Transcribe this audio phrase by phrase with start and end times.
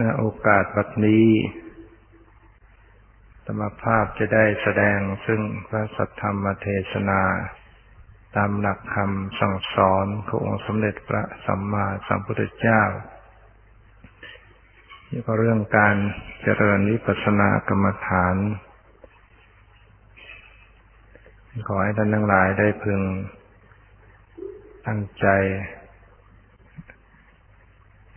[0.00, 1.28] ณโอกาสบัดนี้
[3.46, 7.22] ธรรมภาพจะได้แสดงซึ่งพระสัทธรรมเทศนา
[8.36, 12.82] ตามหลักคำสั่งสอนขององค์สมเด็จพระสัมมาสัมพุทธเจ้า
[15.10, 15.96] นี่ก็เรื่องการ
[16.42, 18.36] เจริญวิปัสสนากรรมฐาน
[21.68, 23.00] ขอให้ท่านทั้งหลายได้พึง
[24.86, 25.26] ตั้งใจ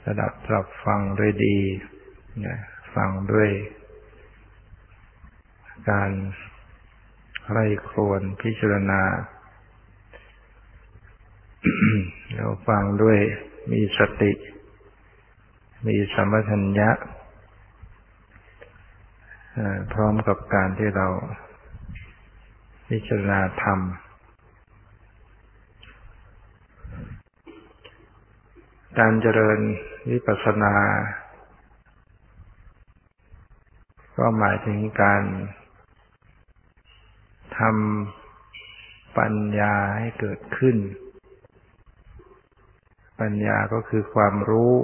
[0.05, 1.57] สดับรับฟังด้วยดี
[2.45, 2.57] นะ
[2.95, 3.49] ฟังด้วย
[5.89, 6.11] การ
[7.49, 9.01] ไร่ครวนพิจารณา
[12.33, 13.17] แล้วฟังด้วย
[13.71, 14.31] มีสติ
[15.87, 16.89] มีสัมปชัญญะ
[19.93, 21.07] พร้อมกับการที่เรา
[22.89, 23.79] พิจารณาธรรม
[28.99, 29.59] การเจริญ
[30.11, 30.75] วิปัสสนา
[34.17, 35.23] ก็หมายถึงการ
[37.57, 40.77] ทำปัญญาให้เกิดขึ้น
[43.21, 44.75] ปัญญาก็คือความรู้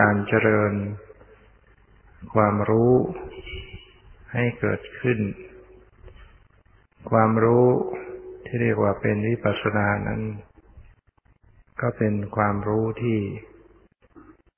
[0.00, 0.72] การเจริญ
[2.34, 2.92] ความรู้
[4.32, 5.18] ให้เกิดขึ้น
[7.10, 7.68] ความรู้
[8.50, 10.22] ที่เรียกว่าเป็นวิปัสสนานั้น
[11.80, 13.18] ก็เป็นความรู้ที่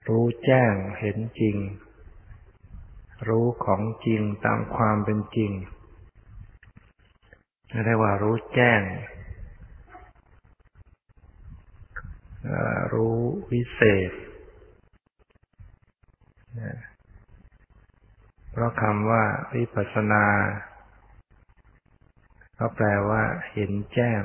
[0.08, 1.56] รู้แจ้งเห็นจริง
[3.28, 5.52] รู้ของจริงตามความเป็นจริง
[7.84, 8.82] เรียกว่ารู้แจ้ง
[12.92, 13.16] รู้
[13.50, 14.12] วิเศษ
[18.50, 19.24] เพราะคำว่า
[19.54, 20.24] วิปัสสนา
[22.62, 23.22] ก็แปลว่า
[23.54, 24.22] เห็นแจ้ง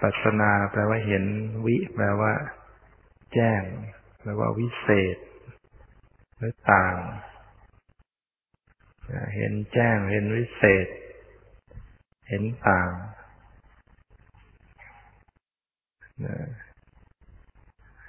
[0.00, 1.24] ปัสนาแปลว่าเห็น
[1.66, 2.32] วิ แปลว่า
[3.34, 3.60] แจ้ง
[4.20, 5.16] แปลว่าวิเศษ
[6.36, 6.96] หรือต่าง
[9.36, 10.86] เห็นแจ้ง เห็นวิเศษ
[12.28, 12.88] เห็นต่าง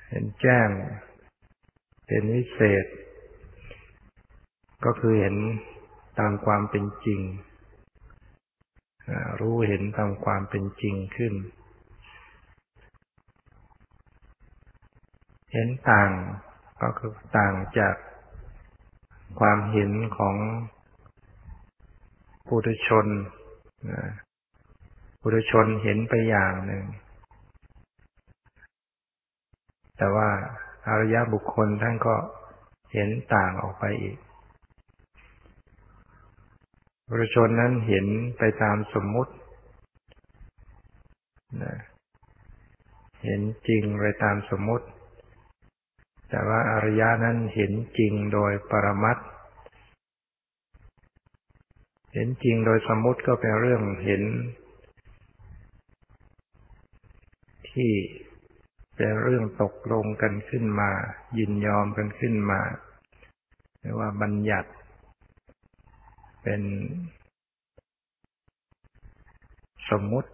[0.09, 0.68] เห็นแจ้ง
[2.09, 2.86] เห็นวิเศษ
[4.86, 5.36] ก็คือเห็น
[6.19, 7.22] ตามความเป็นจริง
[9.40, 11.34] รู้เห็นตามความเป็นจริงขึ้น
[15.53, 16.09] เห็นต่าง
[16.81, 17.96] ก็คือต่างจาก
[19.40, 20.36] ความเห็นของ
[22.47, 23.08] ปุถุชน
[25.22, 26.86] ปุถุชนเห็นไปอย่างหนึ่ง
[29.97, 30.30] แต่ว่า
[30.88, 32.16] อริยบุคคลท่านก็
[32.94, 34.18] เห็นต่างออกไปอีก
[37.16, 38.07] บุรุชนนั้นเห็น
[38.38, 39.34] ไปตามสมมุติ
[41.63, 41.75] นะ
[43.24, 44.88] เห็นจริงไปตามสมมุติ
[46.29, 49.18] แต่ว่าอริยะนั้นเห็นจริงโดยปรมัต
[52.13, 54.24] เห็นจริงโดยสมมุติก็เป็นเรื่องเห็น
[57.72, 57.91] ที่
[58.95, 60.90] เป็นเรื่องตกลงกันขึ้นมา
[61.38, 62.62] ยินยอมกันขึ้นมา
[63.80, 64.72] เรียกว่าบัญญัติ
[66.44, 66.62] เป็น
[69.90, 70.31] สมมุติ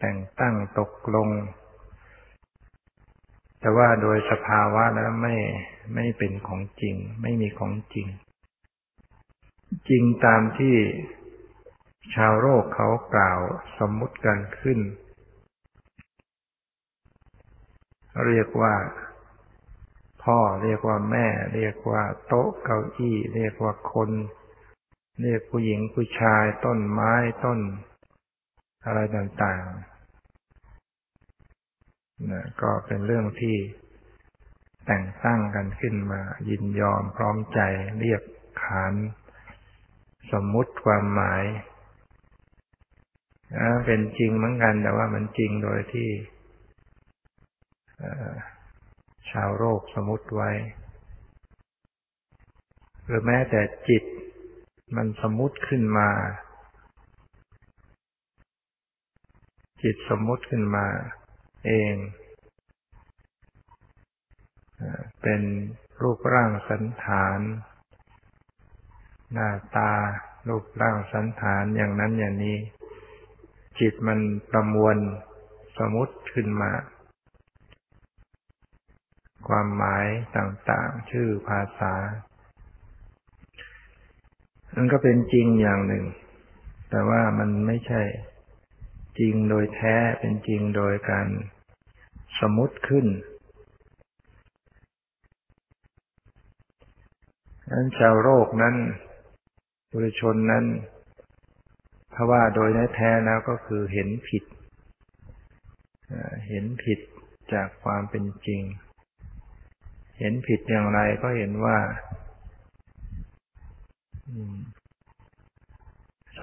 [0.00, 1.28] แต่งตั้งตกลง
[3.60, 5.36] แต่ว่าโดยสภาวะแล้วไม่
[5.94, 8.06] ไม่เป็นของจริง ไม่มีของจริง
[9.88, 10.76] จริงตามที่
[12.14, 13.40] ชาวโลกเขากล่าว
[13.78, 14.78] สมมุติกันขึ้น
[18.26, 18.74] เรียกว่า
[20.24, 24.10] พ่อเรียกว่าแม่ เรียกว่าโต๊ะเก้าอี้ เรียกว่าคน
[25.22, 27.12] เรียกผู้หญิงผู้ชายต้นไม้
[27.44, 27.58] ต้น
[28.86, 33.56] อะไรต่างๆนะก็เป็นเรื่องที่
[34.86, 37.60] แต่งตั้งกันขึ้นมายินยอมพร้อมใจ
[38.00, 38.22] เรียก
[38.62, 38.94] ขาน
[40.32, 41.44] สมมุติความหมาย
[43.86, 46.08] เป็นจริงเหมือนกันแต่ว่ามันจริงโดยที่
[49.30, 50.50] ชาวโลกสมมุติไว้
[53.06, 54.04] หรือแม้แต่จิต
[54.96, 56.08] มันสมมุติขึ้นมา
[59.82, 60.86] จิตสมมุติขึ้นมา
[61.66, 61.94] เอง
[65.22, 65.42] เป็น
[66.02, 67.40] รูปร่างสันฐาน
[69.32, 69.92] หน้าตา
[70.48, 72.58] รูปร่างสันฐานอย่างนั้นอย่างนี้
[73.80, 74.20] จิตมัน
[74.50, 74.96] ประมวล
[75.78, 76.72] สมมุติขึ้นมา
[79.48, 81.94] ความหมายต่างๆ ชื่อภาษา
[84.76, 86.04] มันก็เป็นจริงอย่างหนึ่ง
[86.90, 88.02] แต่ว่ามันไม่ใช่
[89.18, 91.26] จริงโดยแท้เป็นจริงโดยการ
[92.40, 93.06] สมมติขึ้น
[97.70, 98.76] นั้นชาวโลกนั้น
[99.92, 100.64] บุรุชนนั้น
[102.10, 104.44] เพราะว่าโดยแท้แล้วก็คือเห็นผิด
[106.48, 107.00] เห็นผิด
[107.52, 108.62] จากความเป็นจริง
[110.18, 111.78] เห็นผิดอย่างไรก็เห็นว่า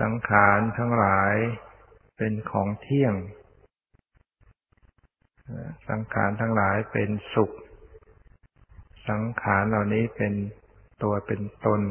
[0.01, 1.35] สังขารทั้งหลาย
[2.17, 3.15] เป็นของเที่ยง
[5.89, 7.51] สังขารทั้งหลายเป็นสุข
[9.09, 10.33] สังขารเหล่านี้เป็น
[11.03, 11.81] ตัวเป็นตน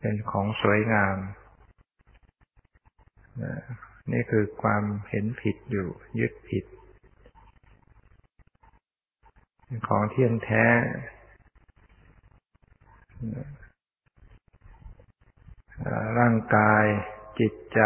[0.00, 1.16] เป็นของสวยงาม
[4.12, 5.88] นี่คือความเห็นผิดอยู่
[6.18, 6.64] ยึดผิด
[9.88, 10.64] ของเที่ยงแท้
[16.18, 16.84] ร่างกาย
[17.40, 17.80] จิตใจ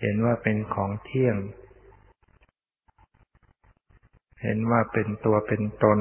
[0.00, 1.36] เห็นว่าเป็นของเที่ยง
[4.42, 5.98] เห็นว่าเป็นตัวเป็นตน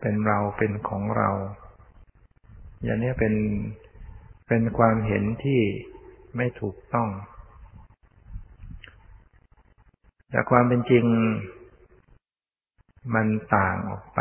[0.00, 1.30] เป็นเราเป็นของเรา
[2.82, 3.34] อย่างนี้เป็น
[4.48, 5.60] เป็นความเห็นที่
[6.36, 7.08] ไม่ถูกต้อง
[10.30, 11.04] แต่ความเป็นจริง
[13.14, 13.26] มัน
[13.56, 14.20] ต่างออกไป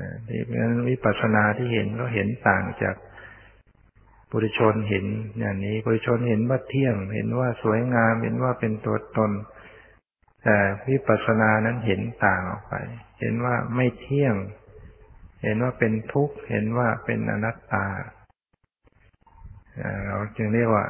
[0.00, 2.96] นะที่เพราะฉะนั้นวิปัสสนาที่เห็นก็เห็นต่างจาก
[4.36, 5.06] ปุถุชนเห็น
[5.38, 9.30] อย่างนี้ปุถุชนเห็นว่าเที่ยง เห็นว่าสวยงาม เห็นว่าเป็นตัวตน
[10.44, 10.56] แต่
[10.88, 12.74] วิปัสสนานั้นเห็นต่างออกไป
[13.20, 14.34] เห็นว่าไม่เที่ยง
[15.42, 17.86] เห็นว่าเป็นทุกข์ เห็นว่าเป็นอนัตตา
[20.06, 20.86] เราจึงเรียกว่า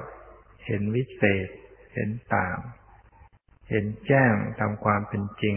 [0.66, 1.48] เห็นวิเศษ
[1.94, 2.56] เห็นต่าง
[3.70, 5.56] เห็นแจ้งตามความเป็นจริง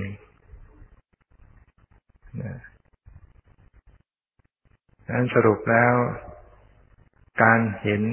[5.10, 5.94] นั้นสรุปแล้ว
[7.44, 8.04] การเห็น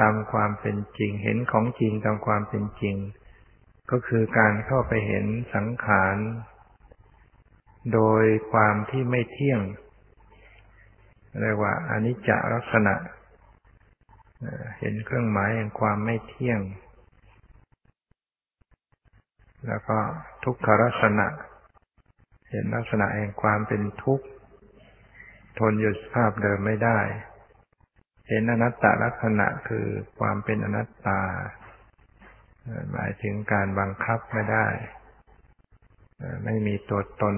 [0.00, 2.96] ตามความเป็นจริง เห็นของจริงตามความเป็นจริง
[3.90, 6.16] ก็คือการเข้าไปเห็นสังขาร
[7.92, 9.60] โดยความที่ไม่เที่ยง
[11.40, 12.94] เรียกว่าอนิจจลักษณะ
[14.78, 16.60] เห็นเครื่องหมายแห่งความไม่เที่ยง
[19.66, 19.98] แล้วก็
[20.44, 21.26] ทุกขลักษณะ
[22.50, 24.26] เห็นลักษณะแห่งความเป็นทุกข์
[25.58, 26.98] ทนอยู่สภาพเดิมไม่ได้
[28.28, 29.86] เห็นอนัตตลักษณะคือ
[30.18, 31.20] ความเป็นอนัตตา
[32.92, 34.66] หมายถึงการบังคับไม่ได้
[36.44, 37.34] ไม่มีตัวตน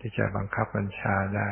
[0.00, 1.50] ที่จะบังคับบัญชาได้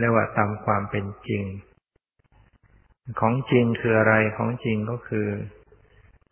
[0.00, 1.44] เรียกว่าตามความเป็นจริง
[3.20, 5.28] ของจริงคืออะไรของจริงก็คือ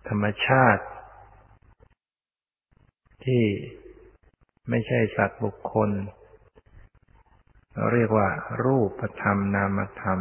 [0.09, 0.85] ธรรมชาติ
[3.25, 3.43] ที่
[4.71, 5.91] ไม่ใช่สัตว์บุคคล
[7.93, 8.29] เรียกว่า
[8.65, 10.21] รูปธรรมนามธรรม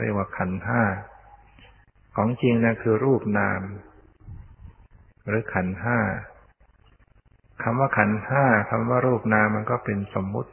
[0.00, 0.82] เรียกว่าขันห้า
[2.16, 3.62] ของจริงนะคือรูปนาม
[5.26, 5.98] หรือขันห้า
[7.62, 10.50] คำว่าขันห้าคำว่ารูปนามมันก็เป็นสมมุติ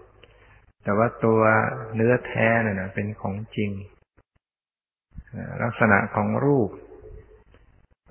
[0.83, 1.41] แต่ว่าตัว
[1.95, 3.71] เนื้อแท้น่ะเป็นของจริง
[5.63, 6.69] ลักษณะของรูป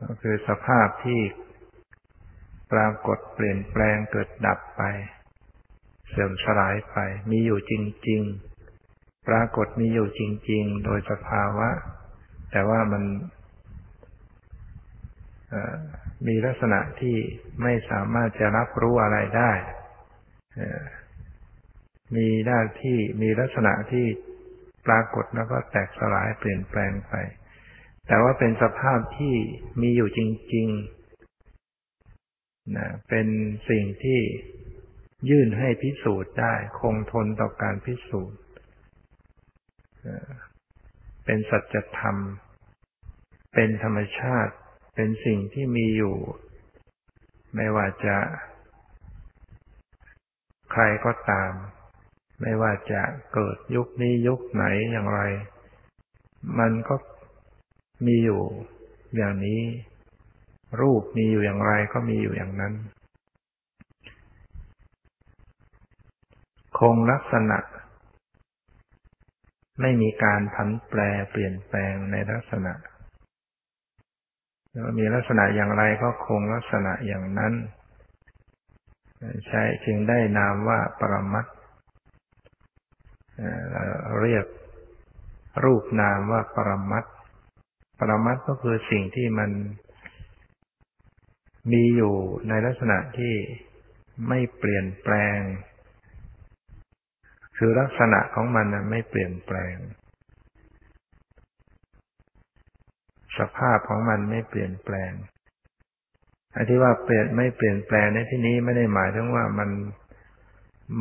[0.02, 1.20] ก็คือสภาพที่
[2.72, 4.82] ปรากฏเปลี่ยนแปลงเกิดดับไป
[6.08, 6.96] เสื่อมสลายไป
[7.30, 7.72] มีอยู่จ
[8.08, 8.22] ริง
[8.74, 10.20] ๆ ปรากฏมีอยู่จ
[10.50, 11.68] ริง ๆ โดยสภาวะ
[12.50, 13.04] แต่ว่ามัน
[16.26, 17.16] มีลักษณะที่
[17.62, 19.52] ไม่สามารถจะรับรู้อะไรได้
[22.16, 24.06] มีหน้าที่มีลักษณะที่
[24.86, 27.14] ปรากฏแล้วก็แตกสลายเปลี่ยนแปลงไป
[28.06, 29.34] แต่ว่าเป็นสภาพที่
[29.82, 30.20] มีอยู่จ
[30.54, 33.26] ริงๆนะเป็น
[33.70, 34.20] สิ่งที่
[35.28, 38.38] ยื่นให้พิสูจน์ได้ คงทนต่อการพิสูจน์
[41.24, 42.16] เป็นสัจธรรม
[43.54, 44.54] เป็นธรรมชาติ
[44.94, 46.16] เป็นสิ่งที่มีอยู่
[47.54, 48.16] ไม่ว่าจะ
[50.72, 51.52] ใครก็ตาม
[52.40, 53.02] ไม่ว่าจะ
[53.34, 55.20] เกิดยุคนี้ยุคไหนอย่างไร
[56.58, 56.94] มันก็
[58.06, 58.42] มีอยู่
[59.16, 59.62] อย่างนี้
[60.80, 62.74] รูปมีอยู่อย่างไรก็มีอยู่อย่างนั้น
[66.78, 67.58] คงลักษณะ
[69.80, 72.72] ไม่มีการผันแปรเปลี่ยนแปลงในลักษณะ
[74.98, 77.52] มีลักษณะอย่างไรก็คงลักษณะอย่างนั้น
[79.46, 81.46] ใช้จึงได้นามว่าปรมัต
[84.20, 84.46] เรียก
[85.64, 87.04] รูปนามว่าปรมัต
[87.98, 89.50] ปรมัตก็คือสิ่งที่มัน
[91.72, 92.14] มีอยู่
[92.48, 93.34] ในลักษณะที่
[94.28, 95.38] ไม่เปลี่ยนแปลง
[97.58, 99.76] คือลักษณะของมันไม่เปลี่ยนแปลง
[103.38, 105.12] สภาพของมันไม่เปลี่ยนแปลง
[106.54, 109.70] อันที่ว่าเปลี่ยนไม่เปลี่ยนแปลงในที่นี้ไม่ได้หมายถึงว่ามัน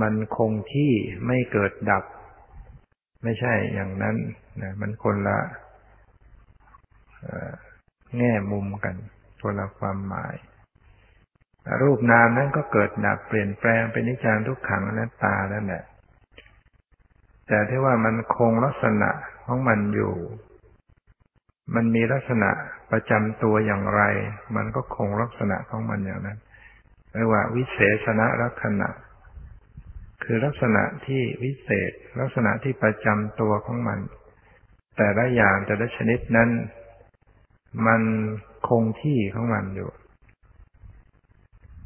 [0.02, 0.92] มันคงที่
[1.28, 2.04] ไม่เกิดดับ
[3.24, 4.16] ไม่ใช่อย่างนั้น
[4.62, 5.40] นะมันคนละ
[8.18, 8.96] แง่มุมกัน
[9.42, 10.36] คนละความหมาย
[11.82, 15.84] รูปนามนั้นก็เกิดดับเปลี่ยนแปลงเป็นนิจจังทุกขังนัตตาแล้วแหละ
[17.48, 19.10] แต่ที่ว่ามันคงลักษณะ
[19.46, 20.14] ของมันอยู่
[21.76, 22.50] มันมีลักษณะ
[22.92, 24.02] ประจำตัวอย่างไร
[24.56, 26.38] มันก็คงลักษณะของมันอย่างนั้น
[27.14, 28.88] เรียกว่า วิเศษณลักษณะ
[30.24, 34.00] คือลักษณะที่วิเศษ ลักษณะที่ประจำตัวของมัน
[34.98, 36.50] แต่ละอย่างแต่ละชนิดนั้น
[37.88, 38.02] มัน
[38.68, 39.90] คงที่ของมันอยู่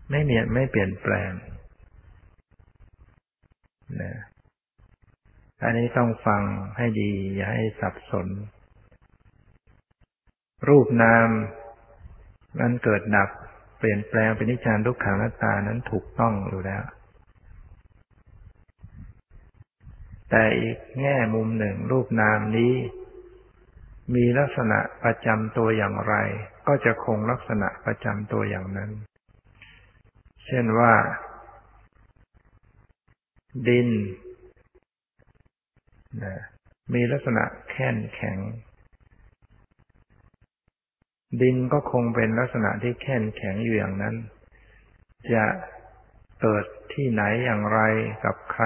[0.10, 1.32] ไม่เมียนไม่เปลี่ยนแปลง
[4.02, 4.14] นะ
[5.64, 6.42] อันนี้ต้องฟัง
[6.78, 8.28] ให้ดี อย่าให้สับสน
[10.68, 11.28] รูปนาม
[12.60, 13.30] มันเกิดดับ
[13.78, 16.84] เปลี่ยนแปลงเป็นนิจจังทุกขังนัตตานั้นถูกต้องอยู่แล้ว
[20.30, 22.74] แต่อีกแง่มุมหนึ่ง รูปนามนี้
[24.16, 26.16] มีลักษณะประจำตัวอย่างไร
[26.68, 28.92] ก็จะคงลักษณะประจำตัวอย่างนั้น
[30.46, 30.94] เช่นว่า
[33.68, 33.88] ดิน
[36.24, 36.36] นะ
[36.94, 38.38] มีลักษณะแข็งแข็ง
[41.42, 44.16] ดินก็คงเป็นลักษณะที่แข็งแข็งอยู่อย่างนั้น
[45.34, 45.46] จะ
[46.42, 47.80] เกิดที่ไหนอย่างไร
[48.26, 48.66] กับใคร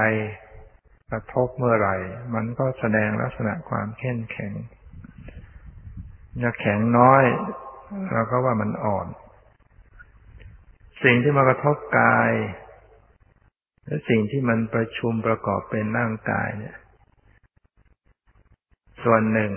[1.12, 1.96] กระทบเมื่อไหร่
[2.36, 4.54] มันก็แสดงลักษณะความแข็งแข็ง
[6.44, 7.24] จะแข็งน้อย
[8.14, 9.08] เราก็ว่ามันอ่อน
[11.04, 12.32] สิ่งที่มากระทบกาย
[13.86, 16.76] และสิ่งที่มันประชุมประกอบเป็นร่างกายเนี่ย
[19.06, 19.54] ส่วนหนึ่ง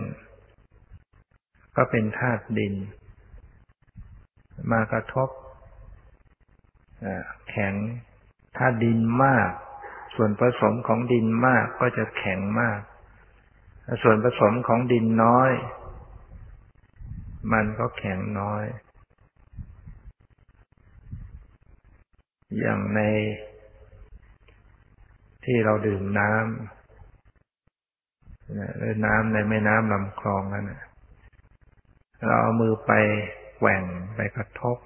[1.77, 2.75] ก็เป็นธาตุดิน
[4.73, 5.29] มากระทบ
[7.51, 7.75] แข็ง
[8.57, 9.51] ธาตุดินมาก
[10.15, 12.81] ส่วนผสมของดินมากก็จะแข็งมาก
[14.03, 15.53] ส่วนผสมของดินน้อย
[17.53, 18.65] มันก็แข็งน้อย
[22.59, 23.01] อย่างใน
[25.45, 26.78] ที่เราดื่มน้ำ
[28.77, 30.71] หรือน้ำในแม่น้ำลำคลองนั่น
[32.27, 32.93] เราเอามือไป
[33.59, 33.83] แหว่ง
[34.17, 34.77] ไปกระทบ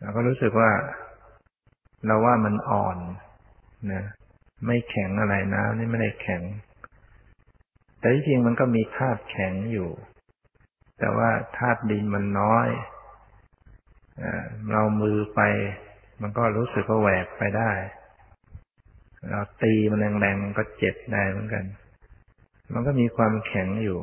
[0.00, 0.70] เราก็รู้สึกว่า
[2.06, 2.98] เราว่ามันอ่อน
[3.92, 4.04] นะ
[4.66, 6.42] ไม่แข็งอะไรน้ำนี่ไม่ได้แข็ง
[7.98, 9.90] แต่จริงมันก็มีธาตุแข็งอยู่
[10.98, 12.68] แต่ว่าธาตุดินมันน้อย
[14.72, 15.40] เรามือไป
[16.22, 17.70] มันก็รู้สึกว่าแหวกไปได้
[19.30, 21.64] เราตีมันแรงๆมันก็เจ็บได้เหมือนกัน
[22.72, 23.98] มันก็มีความแข็งอยู่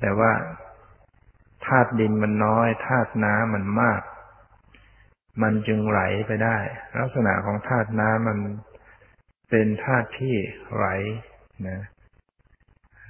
[0.00, 0.32] แต่ว่า
[1.66, 4.02] ธาตุดินมันน้อยธาตุน้ำมันมาก
[5.42, 6.56] มันจึงไหลไปได้
[7.00, 8.38] ลักษณะของธาตุน้ำมัน
[9.50, 10.34] เป็นธาตุที่
[10.74, 10.86] ไหล
[11.68, 11.80] นะ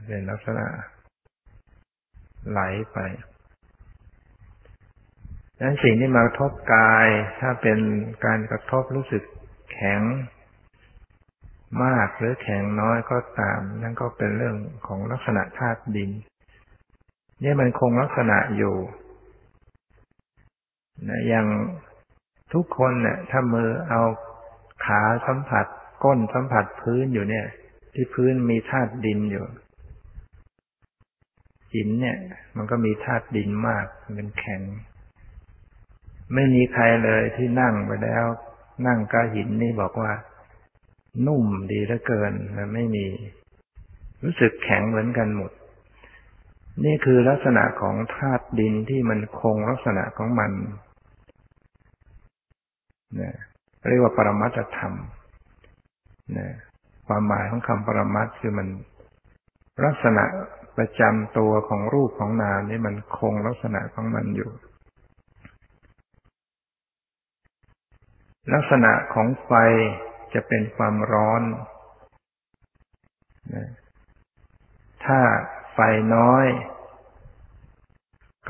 [0.06, 0.66] เป็นลักษณะ
[2.50, 2.60] ไหล
[2.92, 2.98] ไป
[5.60, 7.06] นั้นสิ่งที่มากระทบกาย
[7.40, 7.78] ถ้าเป็น
[8.24, 9.22] การกระทบรู้สึก
[9.72, 10.02] แข็ง
[11.84, 14.56] มากหรือแข็งน้อยก็ตาม นั่นก็เป็นเรื่อง
[14.86, 16.10] ของลักษณะธาตุดิน
[17.42, 18.76] นี่มันคงลักษณะอยู่
[21.08, 21.46] นะอย่าง
[22.52, 24.02] ทุกคนเนี่ยถ้ามือเอา
[24.84, 25.66] ขาสัมผัส
[26.04, 27.46] ก้นสัมผัสพื้นอยู่เนี่ย
[27.94, 29.44] ที่พื้นมีธาตุดินอยู่
[31.74, 32.16] หินเนี่ย
[32.56, 34.62] มันก็มีธาตุดินมากเป็นแข็ง
[36.34, 38.24] ไม่มีใครเลยที่นั่งไปแล้ว
[38.86, 40.12] นั่งก้าหินนี่บอกว่า
[41.26, 43.06] นุ่มดีเหลือเกินมันไม่มี
[44.22, 45.52] รู้สึกแข็งเหมือนกันหมด
[46.84, 50.52] นี่คือลักษณะของธาตุดินที่มันคงลักษณะของมัน
[53.20, 53.34] นะ
[53.88, 54.92] เรียกว่าปรมัตธรรม
[56.38, 56.48] นะ
[57.06, 58.68] ความหมายของคำปรมัตคือมัน
[59.84, 60.24] ลักษณะ
[60.76, 64.50] ประจำตัวของรูปของนามนี่มันคงลักษณะของมันอยู่
[68.52, 69.52] ลักษณะของไฟ
[70.34, 71.42] จะเป็นความร้อน
[75.04, 75.20] ถ้า
[75.72, 75.78] ไฟ
[76.14, 76.46] น้อย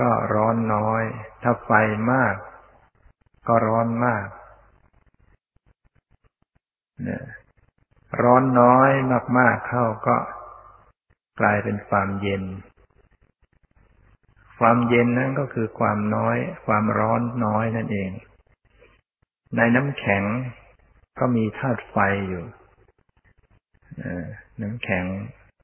[0.00, 1.02] ก็ร้อนน้อย
[1.42, 1.70] ถ้าไฟ
[2.12, 2.34] มาก
[3.48, 4.26] ก็ร้อนมาก
[8.22, 8.90] ร้อนน้อย
[9.38, 10.16] มาก ๆ เข้าก็
[11.40, 12.42] กลายเป็นความเย็น
[14.58, 18.10] ความเย็นนั้นก็คือความน้อย ความร้อนน้อยนั่นเอง
[19.56, 20.22] ในน้ำแข็ง
[21.18, 21.96] ก็มีธาตุไฟ
[22.28, 22.44] อยู่
[24.62, 25.04] น้ำแข็ง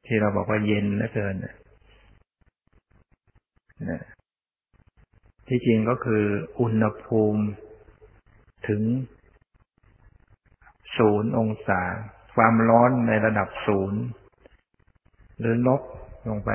[0.06, 1.36] ที่เราบอกว่าเย็นเหลือเกิน
[5.48, 6.24] ที่จริงก็คือ
[6.60, 7.42] อุณหภูมิ
[8.68, 8.82] ถึง
[10.96, 11.82] ศูนย์องศา
[12.36, 14.00] ความร้อนในระดับศูนย์
[15.38, 15.82] หรือลบ
[16.28, 16.50] ลงไป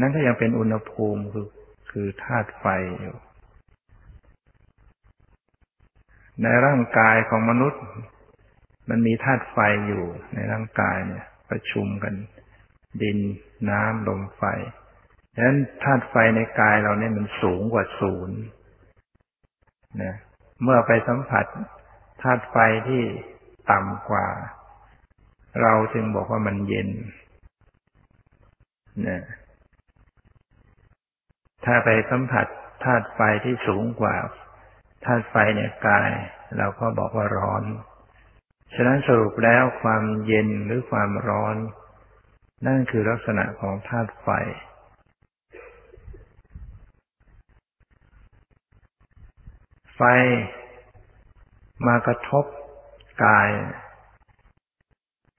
[0.00, 1.48] นั่นก็ยังเป็นอุณหภูมิคือ
[1.90, 2.66] คือธาตุไฟ
[3.00, 3.16] อยู่
[6.42, 7.82] ในร่างกายของมนุษย์
[8.88, 12.14] มันมีธาตุไฟอยู่ในร่างกายเนี่ย ประชุมกัน
[13.02, 13.18] ดิน
[13.70, 14.42] น้ำลมไฟ
[15.34, 18.38] ดังนั้นธาตุไฟในกายเราเนี่ยมันสูงกว่าศูนย์
[20.02, 20.14] นะ
[20.62, 21.46] เมื่อไปสัมผัส
[22.22, 22.56] ธาตุไฟ
[22.88, 23.02] ที่
[23.70, 24.26] ต่ำกว่า
[25.62, 26.88] เราจึงบอกว่ามันเย็น
[29.08, 29.22] นะ
[31.64, 32.46] ถ้าไปสัมผัส
[32.84, 34.14] ธาตุไฟที่สูงกว่า
[35.06, 36.10] ธาตุไฟในกาย
[36.58, 37.62] เราก็บอกว่าร้อน
[38.74, 41.56] ฉะนั้นสรุปแล้วความเย็นหรือความร้อน
[42.66, 44.28] นั่นคือลักษณะของธาตุไฟ
[49.96, 50.02] ไฟ
[51.86, 52.44] มากระทบ
[53.24, 53.50] กาย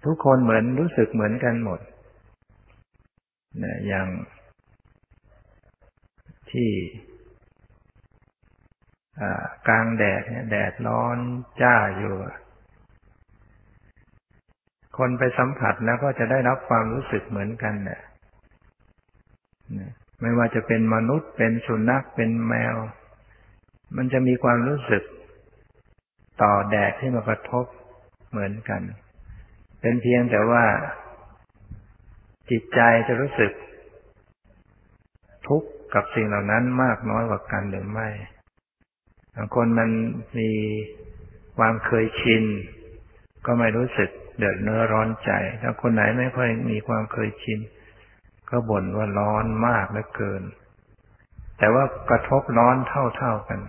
[0.05, 1.79] ทุกคนเหมือนรู้สึกเหมือนกันหมด
[3.63, 4.07] นะอย่าง
[6.51, 6.69] ที่
[9.67, 11.17] กลางแดดเนี่ยแดดร้อน
[11.61, 12.13] จ้าอยู่
[14.97, 18.01] คนไปสัมผัสแล้วก็จะได้รับความรู้สึกเหมือนกันเนี่ย
[20.21, 22.75] ไม่ว่าจะเป็นมนุษย์เป็นสุนัขเป็นแมว
[23.97, 25.03] มันจะมีความรู้สึก
[26.41, 27.65] ต่อแดดที่มากระทบ
[28.29, 28.81] เหมือนกัน
[29.81, 30.65] เป็นเพียงแต่ว่า
[32.51, 33.51] จิตใจจะรู้สึก
[35.47, 38.09] ทุกข์กับสิ่งเหล่านั้นมากน้อยกว่ากันหรือไม่
[39.55, 39.89] คนมัน
[40.39, 40.51] มี
[41.57, 42.43] ความเคยชิน
[43.45, 47.59] ก็ไม่รู้สึกเดือดเนื้อร้อนใจ ถ้าคนไหนไม่ค่อยมีความเคยชิน
[48.49, 50.43] ก็บ่นว่าร้อนมากเหลือเกิน
[51.57, 53.59] แต่ว่ากระทบร้อนเท่าๆกัน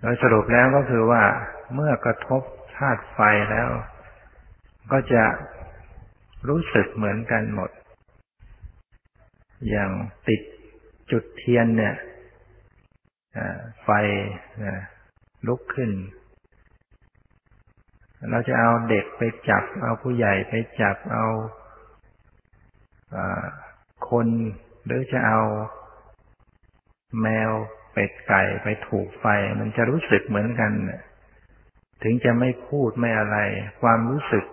[0.00, 1.22] โดยสรุปแล้วก็คือว่า
[1.74, 2.42] เมื่อกระทบ
[2.76, 3.18] ธาตุไฟ
[3.50, 3.68] แล้ว
[4.92, 5.24] ก็จะ
[6.48, 7.70] รู้สึกเหมือนกันหมด
[9.68, 9.90] อย่าง
[10.28, 10.40] ติด
[11.10, 11.94] จุดเทียนเนี่ย
[13.84, 13.90] ไฟ
[15.46, 15.90] ลุกขึ้น
[18.30, 21.26] เราจะเอาเด็กไปจับ เอาผู้ใหญ่ไปจับเอา
[24.10, 24.26] คน
[24.84, 25.40] หรือจะเอา
[27.22, 27.50] แมว
[27.92, 29.26] เป็ดไก่ไปถูกไฟ
[29.60, 30.72] มันจะรู้สึกเหมือนกัน
[32.02, 33.36] ถึงจะไม่พูดไม่อะไร
[33.82, 34.44] ความรู้สึก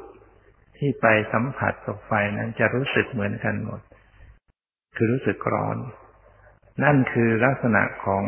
[0.78, 3.82] ที่ไปสัมผัสกับไฟนั้นจะรู้สึกเหมือนกันหมด
[4.96, 5.78] คือรู้สึกร้อน
[6.84, 8.24] นั่นคือลักษณะของ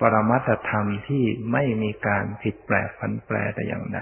[0.00, 4.00] ปรมัตธรรมที่ไม่มีการผิดแปลกผันแปรแต่อย่างใด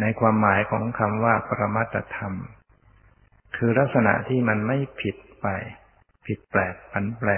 [0.00, 2.34] ในความหมายของคำว่า ปรมัตธรรม
[3.56, 5.46] คือลักษณะที่มันไม่ผิดไป
[6.26, 7.30] ผิดแปลกผันแปร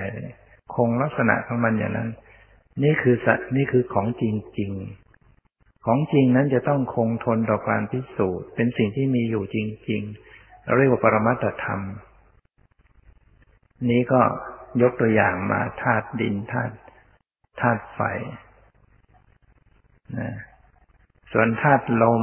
[0.75, 2.11] คงลักษณะของมันอย่างนั้น
[2.83, 4.25] นี่คือสันี่คือของจ
[4.59, 4.73] ริง
[5.29, 9.57] ๆ ของจริงนั้นจะต้องคงทนต่อการพิสูจน์ เป็นสิ่งที่มีอยู่จ
[9.91, 11.81] ริงๆเราเรียกว่าปรมัตธรรม
[13.91, 14.21] นี้ก็
[14.83, 16.75] ยกตัวอย่างมาธาตุดินธาตุ
[17.61, 18.01] ธาตุไฟ
[20.19, 20.31] นะ
[21.33, 22.23] ส่วนธาตุลม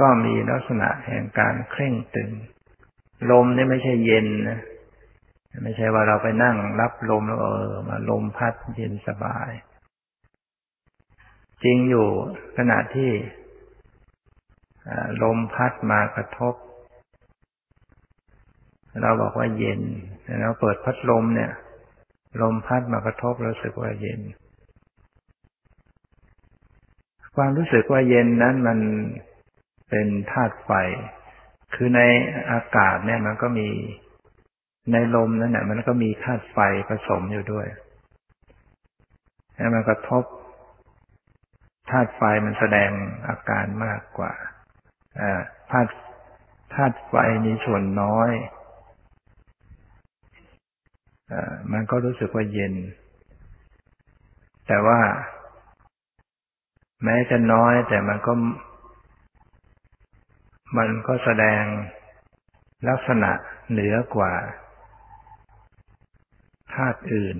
[0.00, 2.30] ก็มีลักษณะแห่งการเคร่งตึง
[3.30, 4.60] ลมนี่ไม่ใช่เย็นนะ
[5.64, 9.50] ไม่ใช่ว่าเราไปนั่งรับลมแล้วเออมาลมพัดเย็นสบาย
[11.64, 12.08] จริงอยู่
[12.56, 13.10] ขณะที่
[15.22, 16.54] ลมพัดมากระทบ
[19.02, 19.80] เราบอกว่าเย็น
[20.40, 21.52] เราเปิดพัดลมเนี่ย
[22.40, 24.20] ลมพัดมากระทบรู้สึกว่าเย็น
[27.36, 28.78] ความรู้สึกว่าเย็นนั้นมัน
[29.90, 30.70] เป็นธาตุไฟ
[31.74, 32.00] คือใน
[32.50, 33.68] อากาศเนี่ยมันก็มี
[34.92, 37.66] ในลมนั้นเนี่ยมันก็มีธาตุไฟผสมอยู่ด้วย
[39.56, 40.24] แล้วมันกระทบ
[41.90, 42.90] ธาตุไฟมันแสดง
[43.28, 44.32] อาการมากกว่า
[45.70, 45.90] ธาตุ
[46.74, 47.14] ธาตุไฟ
[47.46, 48.30] มีส่วนน้อย
[51.72, 52.74] มันก็รู้สึกว่าเย็น
[54.66, 55.00] แต่ว่า
[57.04, 58.32] แม้จะน้อยแต่มันก็
[60.78, 61.62] มันก็แสดง
[62.88, 63.30] ลักษณะ
[63.70, 64.32] เหนือกว่า
[66.74, 67.38] ธาตุอื่น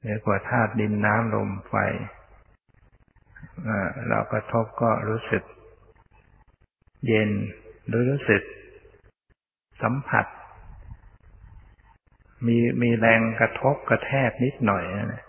[0.00, 1.74] เหนือกว่าธาตุดินน้ำลมไฟ
[4.08, 5.42] เรากระทบก็รู้สึก
[7.06, 7.30] เย็น
[7.86, 8.42] หรือรู้สึก
[9.82, 10.26] สัมผัส
[12.46, 15.22] มีมีแรงกระทบกระแทกนิดหน่อยนะ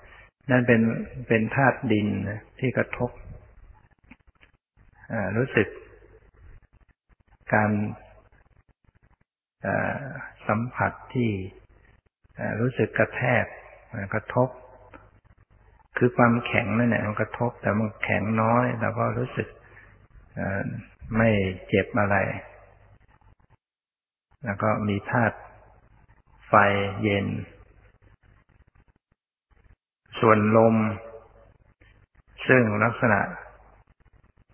[0.52, 0.82] นั่นเป็น
[1.28, 2.08] เป็นธาตุดิน
[2.60, 3.10] ที่กระทบ
[5.38, 5.68] รู้สึก
[7.54, 7.72] การ
[10.48, 11.30] สัมผัสที่
[12.62, 13.46] รู้สึกกระแทก
[14.14, 14.50] กระทบ
[15.98, 19.48] คือความแข็งนั่นแหละมันกระทบ แต่มันแข็งน้อยแล้วก็รู้สึก
[21.18, 21.30] ไม่
[21.68, 22.18] เจ็บอะไร
[24.46, 25.38] แล้วก็มีธาตุ
[26.54, 26.62] ไฟ
[27.04, 27.28] เย็น
[30.20, 30.76] ส่วนลม
[32.48, 33.20] ซึ่งลักษณะ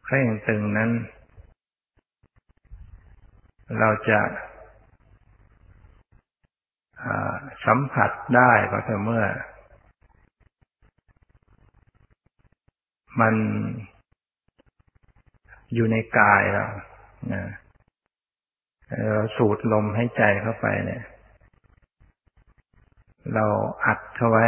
[0.05, 0.91] เคร่งตึงนั้น
[3.79, 4.19] เราจะ
[7.65, 9.23] สัมผัสได้ก็แต่เมื่อ
[13.19, 13.35] มัน
[15.73, 16.65] อยู่ในกายเรา
[19.11, 21.03] เราสูดลมให้ใจเข้าไปเนี่ย
[23.35, 23.45] เรา
[23.85, 24.47] อัดเข้าไว้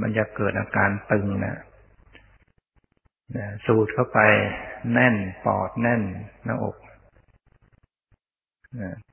[0.00, 1.56] มันจะเกิดอาการตึงนะ
[3.66, 4.20] สูดเข้าไป
[4.92, 6.02] แน่นปอดแน่น
[6.44, 6.76] หน้าอก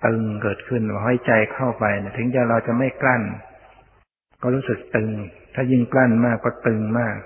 [0.06, 1.86] ตึงเกิดขึ้นห้ใจเข้าไป
[2.18, 3.22] ถึงจะเราจะไม่กลั้น
[4.42, 5.10] ก็รู้สึกตึง
[5.54, 7.18] ถ้ายิ่งกลั้นมากก็ตึงมาก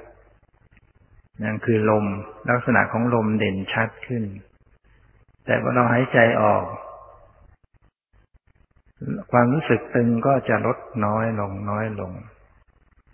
[1.44, 2.06] นั่นคือลม
[2.50, 4.24] ลักษณะของลมเด่นชัดขึ้น
[5.46, 6.64] แต่ว่าเราหายใจออก
[9.32, 12.12] ความรู้สึกตึงก็จะลดน้อยลงน้อยลง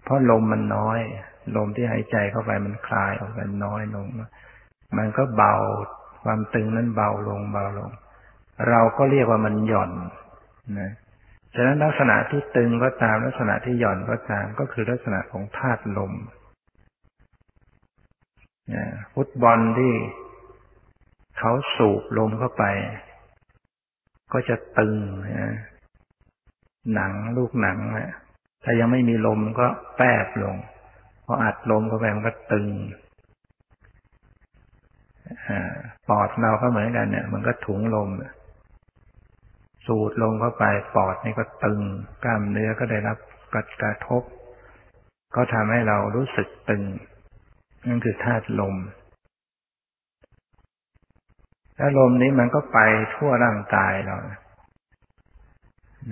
[0.03, 0.99] เพราะลมมันน้อย
[1.55, 4.07] ลมที่หายใจเข้าไปมันคลายออกไปน้อยลง
[4.97, 5.55] มันก็เบา
[6.23, 7.89] ความตึงนั้นเบาลงเบาลง
[8.69, 9.91] เราก็เรียกว่ามันหย่อน
[10.79, 10.91] นะ
[11.55, 16.13] ฉะนั้นลักษณะที่ตึงก็ตามลักษณะที่หย่อนก็ตามก็คือลักษณะของธาตุลม
[19.13, 19.93] ฟุตบอลที่
[21.39, 22.63] เขาสูบลมเข้าไป
[24.33, 24.95] ก็จะตึง
[25.39, 25.55] นะ
[26.93, 28.13] หนังลูกหนังนะ
[28.63, 29.67] ถ้ายังไม่มีลมก็
[29.97, 30.55] แปบลง
[31.25, 32.67] พออัดลมเข้าไปมันก็ตึง
[36.09, 38.09] ปอดเราก็เหมือนกันเนี่ย มันก็ถุงลม
[39.87, 40.63] สูดลมเข้าไป
[40.95, 41.79] ปอดนี่ก็ตึง
[42.23, 43.17] กล้ามเนื้อก็ได้รับ
[43.53, 44.23] กระกระทบ
[45.35, 46.83] ก็ทำให้เรารู้สึกตึง
[47.87, 48.75] นั่นคือธาตุลม
[51.77, 52.79] แล้วลมนี้มันก็ไป
[53.13, 54.15] ทั่วร่างกายเรา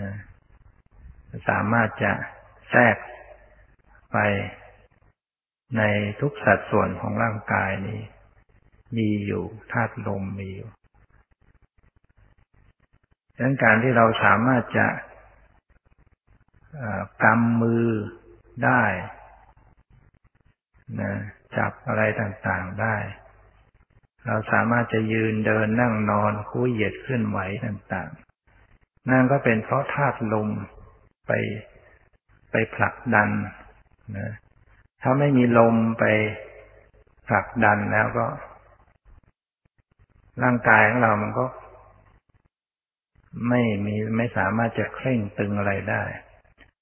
[0.01, 0.13] นะ
[1.49, 2.13] สามารถจะ
[2.69, 2.97] แทรก
[4.11, 4.17] ไป
[5.77, 5.81] ใน
[6.19, 8.01] ทุกสัดส่วนของร่างกายนี้
[8.97, 10.69] มีอยู่ธาตุลมมีอยู่
[13.35, 14.87] ดังนั้นการที่เราสามารถจะ
[17.23, 17.87] กำมือ
[18.65, 18.83] ได้
[21.01, 21.13] นะ
[21.57, 22.95] จับอะไรต่างๆได้
[24.27, 30.49] เราสามารถจะยืนเดินนั่งนอนคู่เหยียดเคลื่อนไหวต่างๆ นั่นก็เป็นเพราะธาตุลม
[31.29, 31.33] ไป
[32.51, 33.29] ไปผลักดัน
[34.17, 34.31] นะ
[35.01, 36.05] ถ้าไม่มีลมไป
[37.27, 38.25] ผลักดันแล้วก็
[40.43, 41.45] ร่างกายของเรามันก็
[43.49, 46.03] ไม่มีไม่สามารถจะเคร่งตึงอะไรได้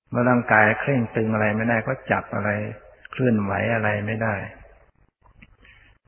[0.09, 2.49] เมื่อร่างกายเคร่งตึงอะไรไม่ได้ก็จับอะไร
[3.11, 4.35] เคลื่อนไหวอะไรไม่ได้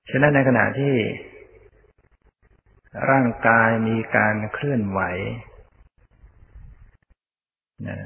[0.10, 0.95] ฉะนั้นในขณะที่
[3.12, 5.02] ร่างกายมีการเคลื่อนไหว
[7.88, 7.99] นะ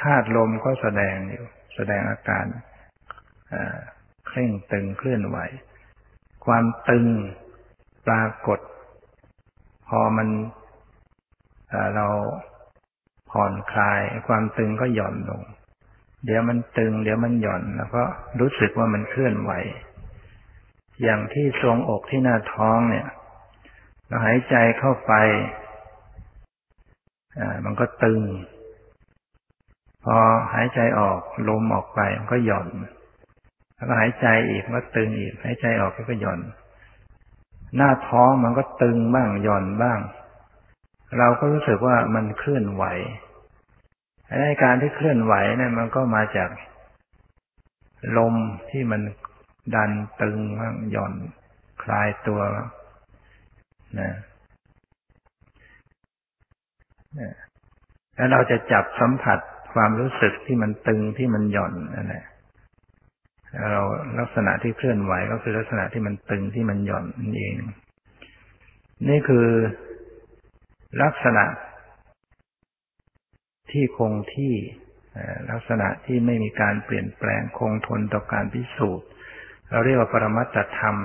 [0.00, 2.46] ธาตุลมก็แสดงอยู่ แสดงอาการ
[4.26, 5.38] เคร่งตึงเคลื่อนไหว
[6.46, 7.06] ความตึง
[8.06, 8.60] ปรากฏ
[9.88, 10.28] พอมัน
[11.96, 12.06] เรา
[13.30, 15.42] ผ่อนคลาย ความตึงก็หย่อนลง
[16.24, 18.02] เดี๋ยวมันตึง เดี๋ยวมันหย่อน แล้วก็
[18.40, 19.52] รู้สึกว่ามันเคลื่อนไหว
[21.02, 23.06] อย่างที่ทรงอกที่หน้าท้องเนี่ย
[24.06, 25.12] เราหายใจเข้าไป
[27.64, 28.20] มันก็ตึง
[30.08, 30.18] พอ
[30.54, 32.68] หายใจออกลมออกไปมันก็หย่อน
[33.74, 36.40] แล้วก็หายใจอีกมันก็ตึงอีก หายใจออกก็หย่อน
[37.76, 39.98] หน้าท้องมันก็ตึงบ้างหย่อนบ้าง
[41.18, 42.84] เราก็รู้สึกว่ามันเคลื่อนไหว
[44.42, 46.50] ในการที่เคลื่อนไหวเนี่ยมันก็มาจาก
[48.18, 48.34] ลม
[48.70, 49.00] ที่มัน
[49.74, 49.90] ดัน
[50.22, 51.12] ตึงบ้างหย่อน
[51.82, 52.40] คลายตัว
[54.00, 54.12] นะ
[58.14, 59.38] แล้วเราจะจับสัมผัส
[59.76, 62.24] ความรู้สึกที่มันตึงที่มันหย่อนนั่นแหละ
[63.72, 63.82] เรา
[64.18, 67.54] ลักษณะที่เคลื่อนไหวก็คือลักษณะที่มันตึงที่มันหย่อนนั่นเอง
[69.08, 69.46] นี่คือ
[71.02, 71.44] ลักษณะ
[73.70, 74.54] ที่คงที่
[75.50, 79.06] ลักษณะที่ไม่มีการเปลี่ยนแปลงคงทนต่อการพิสูจน์
[79.70, 80.96] เราเรียกว่าปรมัตธรรม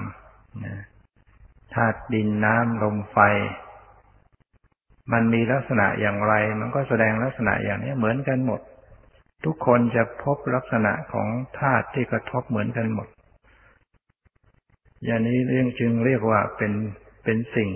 [1.74, 3.18] ธาตุดินน้ำลมไฟ
[5.14, 8.62] มันมีลักษณะอย่างไร มันก็แสดงลักษณะอย่างนี้เหมือนกันหมด
[9.46, 11.28] ทุกคนจะพบลักษณะของ
[11.60, 13.08] ธาตุที่กระทบเหมือนกันหมด
[15.06, 16.74] อย่างนี้เรื่องจึงเรียกว่าเป็น
[17.24, 17.70] เป็นสิ่ง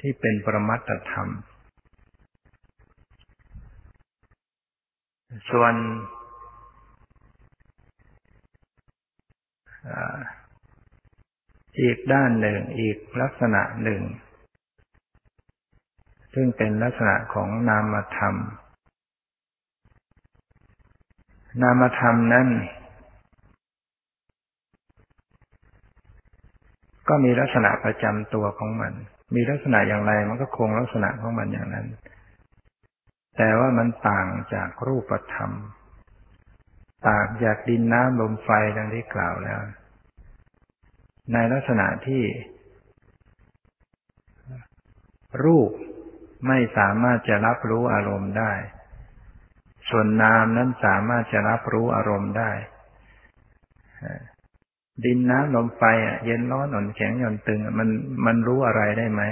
[0.00, 1.28] ที่เป็นปรมัตธรรม
[5.50, 5.74] ส่วน
[11.80, 14.02] อีกด้านหนึ่งอีกลักษณะหนึ่ง
[16.34, 18.34] ซึ่งเป็นลักษณะของนามธรรม
[21.62, 22.48] นามธรรมนั้น
[27.08, 28.92] ก็มีลักษณะประจำตัวของมัน
[29.34, 31.86] มีลักษณะอย่างไรมันก็คงลักษณะของมันอย่างนั้น
[33.36, 35.50] แต่ว่ามันต่างจากรูปธรรม
[37.08, 39.58] ต่างจากดินน้ำลมไฟดังที่กล่าวแล้ว
[41.32, 42.22] ในลักษณะที่
[45.44, 45.70] รูป
[46.46, 48.52] ไม่สามารถจะรับรู้อารมณ์ได้
[49.90, 52.50] ส่วนนามนั้นสามารถจะรับรู้อารมณ์ได้
[55.04, 55.82] ดินน้ำลมไฟ
[56.24, 57.88] เย็นร้อนอ่อนแข็งหย่อนตึง มัน
[58.26, 59.22] มันรู้อะไรได้ไหม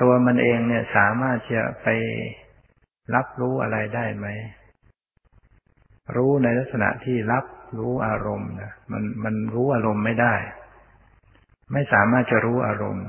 [0.00, 1.88] ตัวมันเองเนี่ยสามารถจะไป
[3.14, 4.26] รับรู้อะไรได้ไหม
[6.16, 7.44] รู้ในลักษณะที่รับ
[7.78, 10.34] รู้อารมณ์นะมันมันรู้อารมณ์ไม่ได้
[11.72, 13.06] ไม่สามารถจะรู้อารมณ์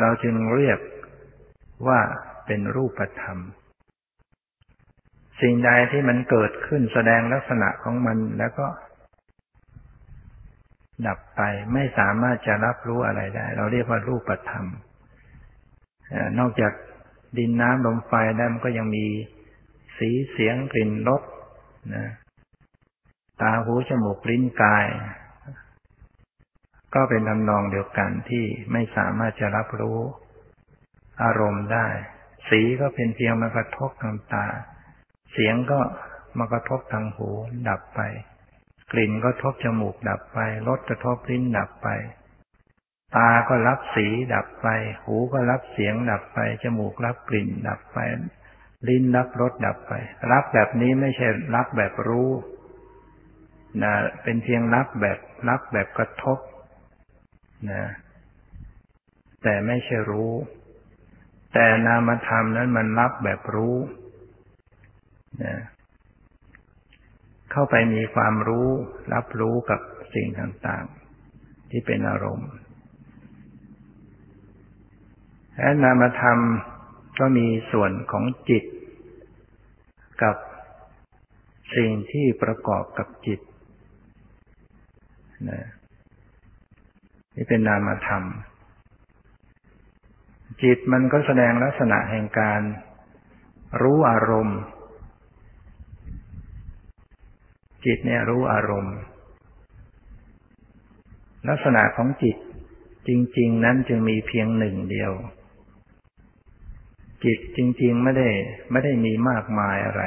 [0.00, 0.78] เราจึงเรียก
[1.86, 2.00] ว่า
[2.46, 3.38] เป็นรูปธรรม
[5.40, 8.66] สิ่งใดที่มันเกิดขึ้นแสดงลักษณะของมันแล้วก็
[11.06, 11.40] ดับไป
[11.74, 14.66] ไม่สามารถจะรับรู้อะไรได้ เราเรียกว่ารูปธรรม
[16.38, 16.72] นอกจาก
[17.38, 19.06] ดินน้ำลมไฟแล้วมันก็ยังมี
[19.98, 21.22] สีเสียงกลิ่นรส
[21.94, 22.06] นะ
[23.40, 24.86] ตาหูจมูกลิ้นกาย
[26.94, 29.98] ก็เป็นทำนองเดียวกันที่ไม่สามารถจะรับรู้
[31.22, 31.86] อารมณ์ได้
[32.48, 34.46] สีก็เป็นเพียงมากระทบทางตา
[35.32, 35.80] เสียงก็
[36.38, 37.28] มากระทบทางหู
[37.68, 38.00] ดับไป
[38.92, 41.88] กลิ่นก็ทบจมูกดับไปรสกระทบลิ้นดับไป
[43.16, 44.68] ตาก็รับสีดับไป
[45.04, 47.98] หูก็รับเสียงดับไป จมูกรับกลิ่นดับไป
[48.88, 49.92] ลิ้นรับรสดับไป
[50.32, 52.30] รับแบบนี้ไม่ใช่รับแบบรู้
[53.82, 56.38] นะเป็นเพียงรับแบบรับแบบกระทบ
[57.70, 57.84] นะ
[59.42, 60.32] แต่ไม่ใช่รู้
[61.60, 63.76] แต่นามธรรมนั้นมันรับแบบรู้
[65.42, 65.54] นะ
[67.50, 68.68] เข้าไปมีความรู้
[69.14, 69.80] รับรู้กับ
[70.14, 72.50] สิ่งต่างๆ ที่เป็นอารมณ์
[75.56, 76.38] และนามธรรม
[77.18, 78.64] ก็มีส่วนของจิต
[80.22, 80.36] กับ
[81.76, 83.40] สิ่งที่ประกอบกับจิต
[85.50, 85.60] นะ
[87.34, 88.24] นี่เป็นนามธรรม
[90.62, 92.60] จิตมันก็แสดงลักษณะแห่งการ
[93.82, 94.60] รู้อารมณ์
[97.84, 98.96] จิตเนี่ยรู้อารมณ์
[101.48, 102.36] ลักษณะของจิต
[103.08, 105.12] จริง ๆ นั้นจึงมีเพียงหนึ่งเดียว
[107.24, 108.28] จิตจริง ๆ ไม่ได้
[108.70, 110.02] ไม่ได้มีมากมายอะไร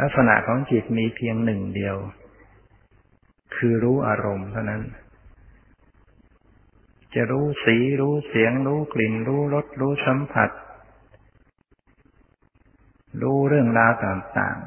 [0.00, 1.96] ลักษณะของจิตมีเพียงหนึ่งเดียว
[3.56, 4.82] คือรู้อารมณ์เท่านั้น
[7.18, 10.50] จะรู้สีรู้เสียง รู้กลิ่น รู้รสรู้สัมผัส
[13.22, 14.58] รู้เรื่องราวต่าง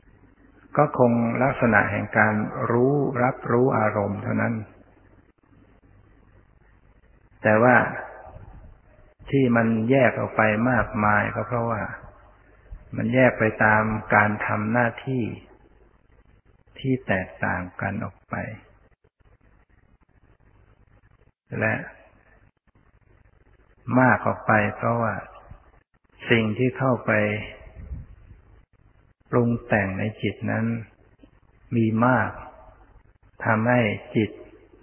[0.00, 2.34] ๆ ก็คงลักษณะแห่งการ
[2.70, 4.54] รู้รับรู้อารมณ์เท่านั้น
[7.42, 7.76] แต่ว่า
[9.30, 11.82] ที่มันแยกออกไปมากมายก็เพราะว่า
[12.96, 13.82] มันแยกไปตาม
[14.14, 15.24] การทำหน้าที่
[16.78, 18.36] ที่แตกต่างกันออกไป
[21.60, 21.74] และ
[24.00, 25.14] มากออกไปเพราะว่า
[26.30, 27.12] สิ่งที่เข้าไป
[29.30, 30.64] ปรุงแต่งในจิตนั้น
[31.76, 32.30] มีมาก
[33.44, 33.80] ทำให้
[34.16, 34.30] จิต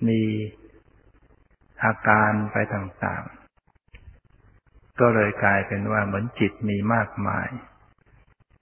[0.08, 0.21] มี
[1.84, 7.47] อาการไปต่างๆ ก็เลยกลายเป็นว่าเหมือนจิตมีมากมาย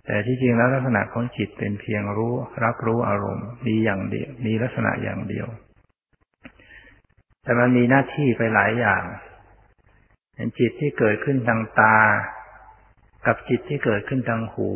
[0.06, 2.34] แต่ที่จริงแล้วลักษณะของจิตเป็นเพียงรู้
[2.64, 5.48] รับรู้อารมณ์ มีอย่างเดียว มีลักษณะอย่างเดียว
[7.44, 9.04] แต่มันมีหน้าที่ไปหลายอย่าง
[10.36, 11.98] เห็นจิตที่เกิดขึ้นทางตา
[13.26, 14.70] กับจิตที่เกิดขึ้นทางหู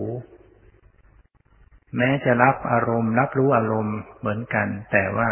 [1.98, 5.30] แม้จะรับอารมณ์ รับรู้อารมณ์เหมือนกัน แต่ว่า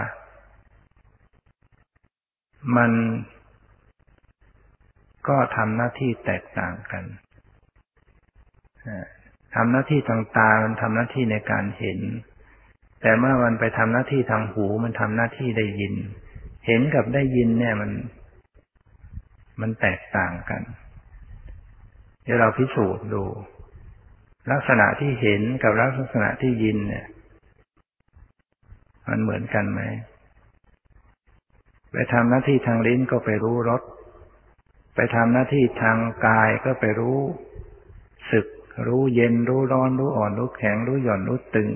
[2.77, 2.91] มัน
[5.27, 7.03] ก็ทำหน้าที่แตกต่างกัน
[9.55, 11.99] ทำหน้าที่ทางตา มันทำหน้าที่ในการเห็น
[13.01, 15.93] แต่เมื่อมันไปทำหน้าที่ทางหู มันทำหน้าที่ได้ยิน
[16.65, 17.91] เห็นกับได้ยินเนี่ยมัน
[19.61, 20.61] มันแตกต่างกัน
[22.23, 23.23] เดี๋ยวเราพิสูจน์ดู
[24.51, 27.05] ลักษณะที่เห็นกับลักษณะที่ยินเนี่ย
[29.09, 29.81] มันเหมือนกันไหม
[31.91, 33.81] ไปทำหน้าที่ทางลิ้นก็ไปรู้รส
[34.95, 37.19] ไปทำหน้าที่ทางกายก็ไปรู้
[38.31, 38.45] สึก
[38.87, 41.69] รู้เย็นรู้ร้อนรู้อ่อนรู้แข็งรู้หย่อนรู้ตึง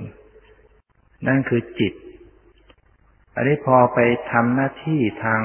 [1.27, 1.93] นั่นคือจิต
[3.37, 3.99] อันนี้พอไป
[4.31, 5.41] ทำหน้าที่ทาง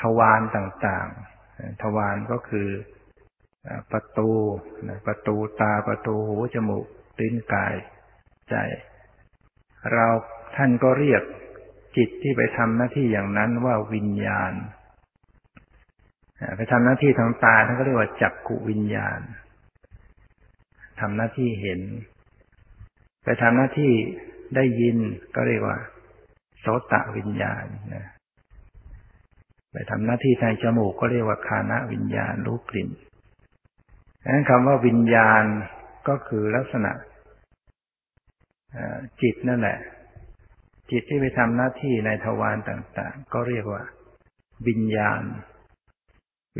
[0.00, 2.68] ทวารต่างๆ ทวารก็คือ
[3.92, 4.30] ประตู
[5.06, 6.84] ประตูตาประตูหูจมูก
[7.20, 7.74] ลิ้นกาย
[8.50, 8.54] ใจ
[9.92, 10.06] เรา
[10.56, 11.22] ท่านก็เรียก
[11.96, 14.52] จิตที่ไปทำหน้าที่อย่างนั้นว่าวิญญาณ
[16.56, 19.20] ไปทำหน้าที่ทางตาท่านก็เรียกว่าจักกุวิญญาณ
[21.00, 21.80] ทำหน้าที่เห็น
[23.24, 23.92] ไปทำหน้าที่
[24.54, 24.96] ได้ยิน
[25.34, 25.78] ก็เรียกว่า
[26.64, 28.06] โสตวิญญาณนะ
[29.72, 32.88] ไปทำหน้าที่ทางจมูกก็เรียกว่าคานะวิญญาณรู้กลิ่น
[34.22, 35.44] ดังนั้นคำว่าวิญญาณ
[36.08, 36.92] ก็คือลักษณะ
[39.22, 39.78] จิตนั่นแหละ
[40.90, 43.82] จิตที่ไปทำหน้าที่ในทวารต่าง ๆ ก็เรียกว่า
[44.68, 45.22] วิญญาณ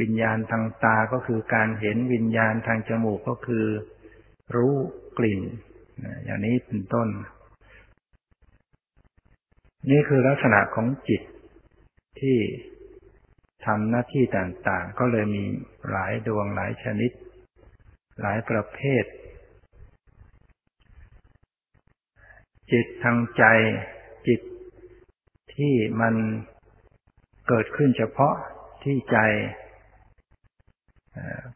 [0.00, 3.66] วิญญาณทางตาก็คือการเห็นวิญญาณทางจมูกก็คือ
[4.56, 4.74] รู้
[5.18, 5.40] กลิ่น
[6.24, 7.08] อย่างนี้เป็นต้น
[9.90, 11.22] นี่คือลักษณะของจิต
[12.20, 12.38] ที่
[13.66, 15.44] ทำหน้าที่ต่างๆ ก็เลยมี
[15.90, 17.10] หลายดวงหลายชนิด
[18.20, 19.04] หลายประเภท
[22.72, 23.44] จิตทางใจ
[24.28, 24.40] จิต
[25.54, 26.14] ที่มัน
[27.48, 28.34] เกิดขึ้นเฉพาะ
[28.84, 29.18] ที่ใจ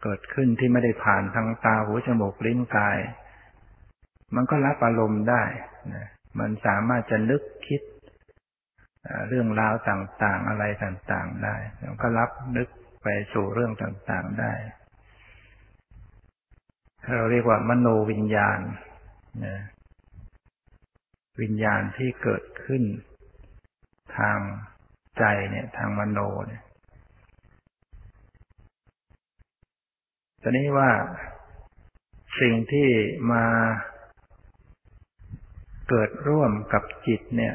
[0.02, 2.98] เกิดขึ้นที่ไม่ได้ผ่านทางตาหูจมูกลิ้นกาย
[4.34, 5.44] มันก็รับอารมณ์ได้
[6.38, 7.80] มันสามารถจะนึกคิด
[9.28, 12.68] เรื่องราวต่างๆ อะไรต่างๆได้แล้วก็รับนึก
[13.02, 14.52] ไปสู่เรื่องต่างๆได้
[17.16, 18.60] เราเรียกว่ามโนวิญญาณ
[19.46, 19.58] นะ
[21.42, 22.82] วิญญาณที่เกิดขึ้น
[24.18, 24.38] ทาง
[25.18, 26.62] ใจเนี่ย ทางมโนเนี่ย
[30.42, 30.90] ตอนนี้ว่า
[32.40, 32.88] สิ่งที่
[33.32, 33.44] มา
[35.88, 37.54] เกิดร่วมกับจิตเนี่ย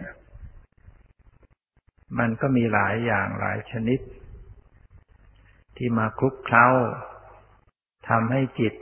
[2.19, 3.99] มันก็มีหลายอย่างหลายชนิด
[5.77, 6.67] ที่มาคลุกเคล้า
[8.09, 8.73] ทำให้จิต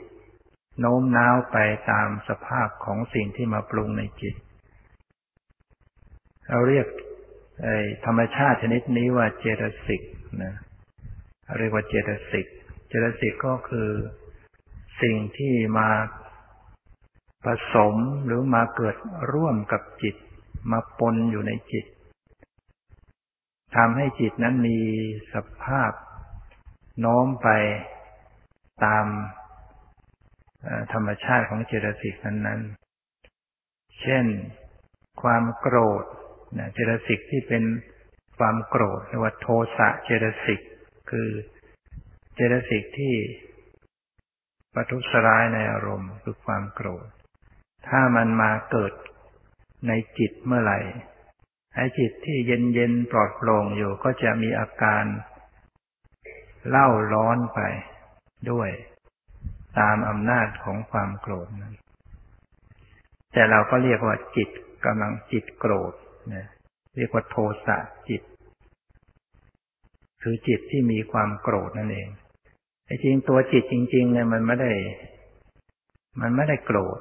[0.80, 1.58] โน้มน้าวไป
[1.90, 4.34] ตามสภาพของสิ่งที่มาปรุงในจิต
[6.48, 6.86] เราเรียก
[8.06, 10.02] ธรรมชาติชนิดนี้ว่าเจตสิก
[10.42, 10.54] นะ
[11.58, 12.46] เรียกว่าเจตสิก
[12.88, 13.88] เจตสิกก็คือ
[15.02, 15.90] สิ่งที่มา
[17.44, 17.94] ผสม
[18.26, 18.96] หรือมาเกิด
[19.32, 20.16] ร่วมกับจิต
[20.72, 21.84] มาปนอยู่ในจิต
[23.76, 24.78] ทำให้จิตนั้นมี
[25.34, 25.92] สภาพ
[27.00, 27.48] โน้มไป
[28.84, 29.06] ตาม
[30.92, 34.24] ธรรมชาติของเจตสิกนั้นๆ เช่น
[35.22, 36.04] ความโกรธ
[36.74, 37.64] เจตสิกที่เป็น
[38.38, 40.60] ความโกรธเรียกว่าโทสะเจตสิก
[41.10, 41.28] คือ
[42.34, 43.14] เจตสิกที่
[44.74, 47.06] ประทุษร้ายในอารมณ์คือความโกรธ
[47.88, 48.92] ถ้ามันมาเกิด
[49.88, 50.78] ในจิตเมื่อไหร่
[51.74, 55.04] ไอ้จิตที่เย็นเย็นปลอดโปร่งอยู่ก็จะมีอาการ
[56.68, 57.60] เล่าร้อนไป
[58.50, 58.70] ด้วย
[59.78, 61.74] ตามอำนาจของความโกรธนั้น
[63.32, 64.48] แต่เราก็เรียกว่าจิต
[64.84, 65.92] กำลังจิตโกรธ
[66.34, 66.46] นะ
[66.96, 68.22] เรียกว่าโทสะจิต
[70.22, 72.08] คือจิตที่มีความโกรธนั่นเอง
[72.86, 74.72] ไอ้จริงตัวจิตจริง ๆ เนี่ยมันไม่ได้
[76.20, 76.98] มันไม่ได้โกรธ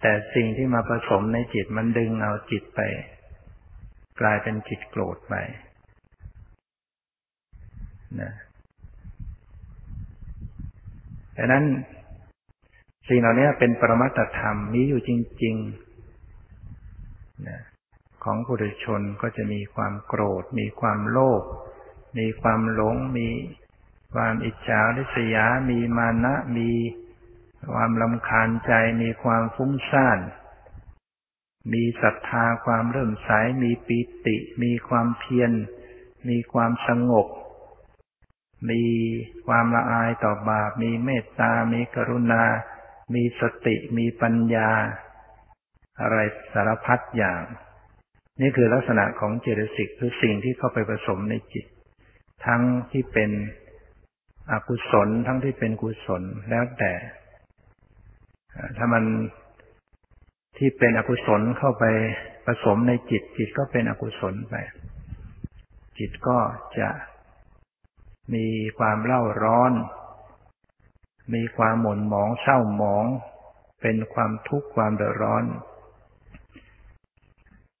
[0.00, 2.80] แต่สิ่งที่มาผสมในจิตมันดึงเอาจิตไป
[4.20, 5.34] กลายเป็นจิตโกรธไป
[8.20, 8.32] นะ
[11.36, 11.64] ดังนั้น
[13.08, 15.10] สิ่งเหล่านี้เป็นปรมัตธรรมมีอยู่จ
[15.42, 17.60] ริงๆนะ
[18.24, 21.42] ของผู้ดุชนก็จะมีความโกรธ มีความโลภ
[22.18, 23.28] มีความหลง มี
[24.14, 26.70] ความอิจฉาริษยา มีมานะ มี
[27.74, 28.72] ความลำคาญใจ
[29.02, 30.18] มีความฟุ้งซ่าน
[31.72, 33.30] มีศรัทธาความเริ่มใส
[33.62, 35.52] มีปีติ มีความเพียร
[36.28, 37.26] มีความสงบ
[38.70, 38.84] มี
[39.46, 42.44] ความละอายต่อบาป มีเมตตา มีกรุณา
[43.14, 44.70] มีสติ มีปัญญา
[46.00, 46.18] อะไร
[46.52, 47.42] สารพัดอย่าง
[48.40, 51.66] นี่คือลักษณะของเจตสิกคือสิ่งที่เข้าไปผสมในจิต
[52.46, 53.30] ทั้งที่เป็น
[54.52, 56.92] อกุศลทั้งที่เป็นกุศลแล้วแต่
[58.76, 59.04] ถ้ามัน
[60.56, 61.84] ที่เป็นอกุศลเข้าไป
[62.46, 64.54] ผสมในจิต จิตก็เป็นอกุศลไป
[65.98, 66.38] จิตก็
[66.78, 66.90] จะ
[68.34, 68.46] มี
[68.78, 69.72] ความเล่าร้อน
[71.34, 73.04] มีความหม่นหมองเศร้าหมอง
[73.82, 75.44] เป็นความทุกข์ความเดือดร้อน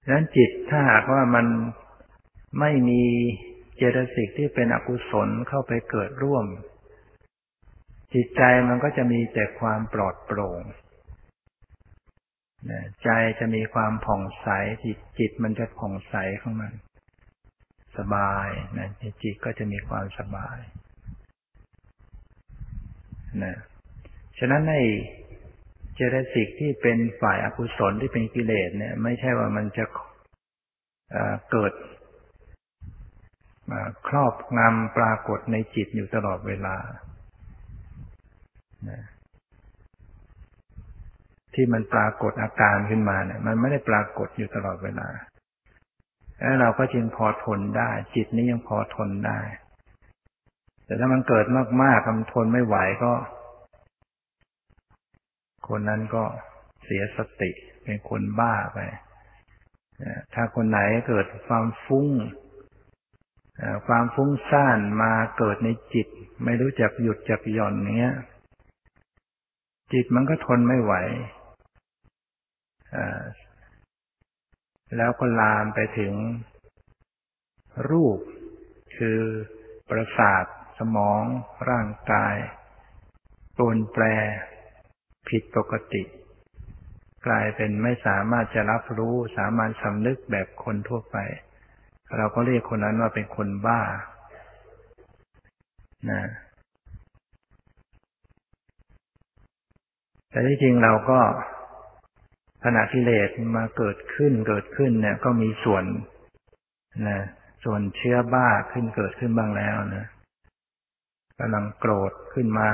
[0.04, 1.46] ดังนั้นจิตถ้าหากว่ามัน
[2.60, 3.02] ไม่มี
[3.76, 6.46] เจตสิกที่เป็นอกุศลเข้าไปเกิดร่วม
[8.14, 10.60] จิตใจมันก็จะมีแต่ความปลอดโปร่ง
[13.02, 13.08] ใจ
[13.38, 14.48] จะมีความผ่องใส
[14.84, 16.72] จิตจิตมันจะผ่องใสของมัน
[17.98, 18.48] สบาย
[18.78, 18.88] นะ
[19.22, 20.58] จิตก็จะมีความสบาย
[23.44, 23.56] นะ
[24.38, 24.74] ฉะนั้นใน
[25.94, 29.84] เจตสิกที่เป็นฝ่ายอากุศลที่เป็นกิเลสเนี่ย ไม่ใช่ว่ามันจะ
[31.50, 31.72] เกิด
[34.08, 36.76] ครอบงำปรากฏในจิตอยู่ตลอดเวลา
[41.54, 45.08] ที่มันปรากฏอาการขึ้นมาเนี่ย มันไม่ได้ปรากฏอยู่ตลอดเวลา
[46.38, 49.40] แล้วเราก็จึงพอทนได้ จิตนี้ยังพอทนได้
[50.84, 51.46] แต่ถ้ามันเกิด
[51.82, 53.12] มากๆมันทนไม่ไหวก็
[55.68, 56.24] คนนั้นก็
[56.84, 57.50] เสียสติ
[57.84, 58.78] เป็นคนบ้าไป
[60.34, 62.08] ถ้าคนไหนเกิดความฟุ้ง
[63.86, 66.08] ความฟุ้งซ่านมาเกิดในจิต
[66.44, 68.14] ไม่รู้จักหยุดจักหย่อนเนี้ย
[69.92, 70.94] จิตมันก็ทนไม่ไหว
[74.96, 76.14] แล้วก็ลามไปถึง
[77.90, 78.18] รูป
[78.96, 79.20] คือ
[79.90, 80.44] ประสาท
[80.78, 81.22] สมอง
[81.70, 82.36] ร่างกาย
[83.58, 84.04] ปนแปร
[85.28, 86.02] ผิดปกติ
[87.26, 91.16] กลายเป็นไม่สามารถจะรับรู้สามารถสำนึกแบบคนทั่วไป
[92.16, 93.80] เราก็เรียกคนนั้นว่าเป็นคนบ้า
[96.10, 96.22] นะ
[100.30, 101.20] แต่ที่จริงเราก็
[102.64, 105.84] ขณะกิเลสมาเกิดขึ้นเกิดขึ้นเนี่ย ก็มีส่วน
[107.08, 107.20] นะ
[107.64, 110.06] ส่วนเชื้อบ้าขึ้นเกิดขึ้นบ้างแล้วนะ
[111.38, 112.68] กำลังโกรธขึ้นมา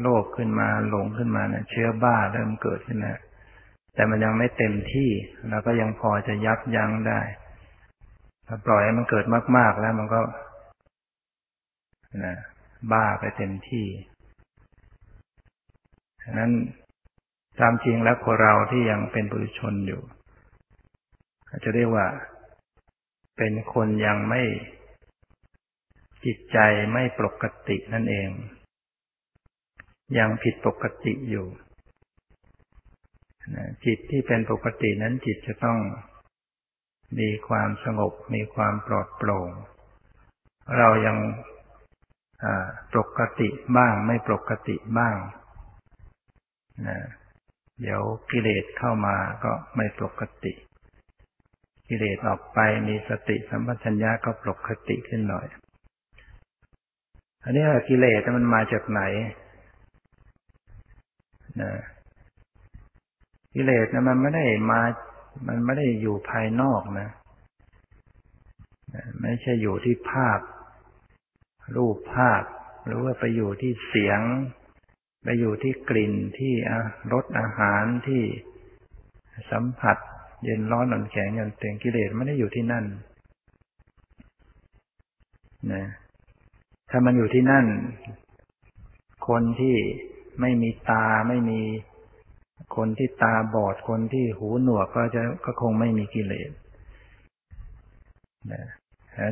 [0.00, 3.18] โลภขึ้นมาหลงขึ้นมาเนี่ยเชื้อบ้าเริ่มเกิดขึ้นแล้ว
[3.94, 5.10] แต่มันยังไม่เต็มที่
[5.48, 7.20] เราก็ยังพอจะยับยั้งได้
[8.46, 9.24] ถ้าปล่อยให้มันเกิด
[9.56, 10.20] มาก ๆแล้วมันก็
[12.24, 12.34] นะ
[12.92, 13.86] บ้าไปเต็มที่
[16.22, 16.50] ฉะนั้น
[17.60, 20.00] ตามจริงแล้วคนเราที่ยังเป็นปุถุชนอยู่
[21.64, 22.06] จะเรียกว่า
[23.38, 24.42] เป็นคนยังไม่
[26.24, 26.58] จิตใจ
[26.92, 28.30] ไม่ปกตินั่นเอง
[30.18, 31.46] ยังผิดปกติอยู่
[33.84, 35.78] จิตที่เป็นปกตินั้นจิตจะต้อง
[37.18, 39.48] มีความสงบ มีความปลอดโปร่ง
[40.78, 41.16] เรายัง
[42.94, 45.16] ปกติบ้างไม่ปกติบ้าง
[46.88, 46.98] นะ
[47.80, 50.52] เดี๋ยวกิเลสเข้ามาก็ไม่ปกติ
[51.88, 52.58] กิเลสออกไป
[52.88, 55.46] มีสติสัมปชัญญะก็ปกติขึ้นหน่อย
[57.44, 59.02] อันนี้กิเลสมันมาจากไหน
[61.62, 61.72] นะ
[63.54, 64.80] กิเลสนะมันไม่ได้มา
[65.48, 67.08] มันไม่ได้อยู่ภายนอกนะ
[69.20, 70.40] ไม่ใช่อยู่ที่ภาพ
[71.76, 72.42] รูปภาพ
[72.86, 74.20] หรือว่าไปอยู่ที่เสียง
[75.22, 76.52] ไปอยู่ที่กลิ่นที่
[77.12, 78.22] รสอาหารที่
[79.50, 79.96] สัมผัส
[80.44, 82.84] เย็นร้อนหนอนแข็งยันเต็งกิเลสไม่ได้อยู่ที่นั่น
[85.72, 85.84] นะ
[86.90, 87.66] ถ้ามันอยู่ที่นั่น
[89.28, 89.76] คนที่
[90.40, 91.60] ไม่มีตาไม่มี
[92.76, 96.50] คนที่ตาบอดคนที่หูหนวกก็จะก็คงไม่มีกิเลส
[98.52, 98.62] นะ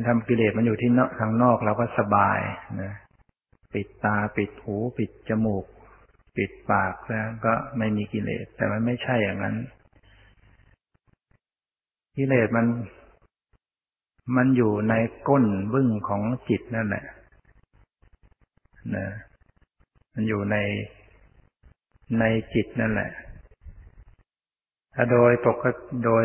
[0.07, 2.39] ทำกิเลสมันอยู่ที่นอกทางนอกเราก็สบาย
[2.81, 2.91] นะ
[3.73, 5.65] ปิดตาปิดหู ปิดจมูก
[6.39, 9.55] ปิดปากแล้วก็ไม่มีกิเลส แต่มันไม่ใช่อย่างนั้น
[12.17, 12.67] กิเลสมัน
[14.35, 14.93] มันอยู่ใน
[15.27, 17.05] ก้นบึ้งของจิตนั่นแหละ
[18.95, 19.07] นะ
[20.13, 20.57] มันอยู่ใน
[22.19, 22.23] ใน
[22.53, 23.11] จิตนั่นแหละ
[24.95, 26.23] ถ้าโดยปกติโดย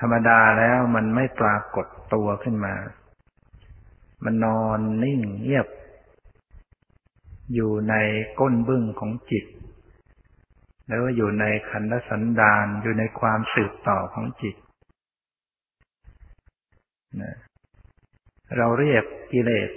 [0.00, 2.74] ธรรมดาแล้วมันไม่ปรากฏตัวขึ้นมา
[4.24, 5.66] มันนอนนิ่งเงียบ
[7.54, 7.94] อยู่ใน
[8.40, 9.44] ก้นบึ้งของจิต
[10.88, 14.56] แล้วก็อยู่ในขันธสันดานอยู่ในความสืบต่อของจิต
[17.22, 17.36] นะ
[18.56, 19.70] เราเรียกกิเลส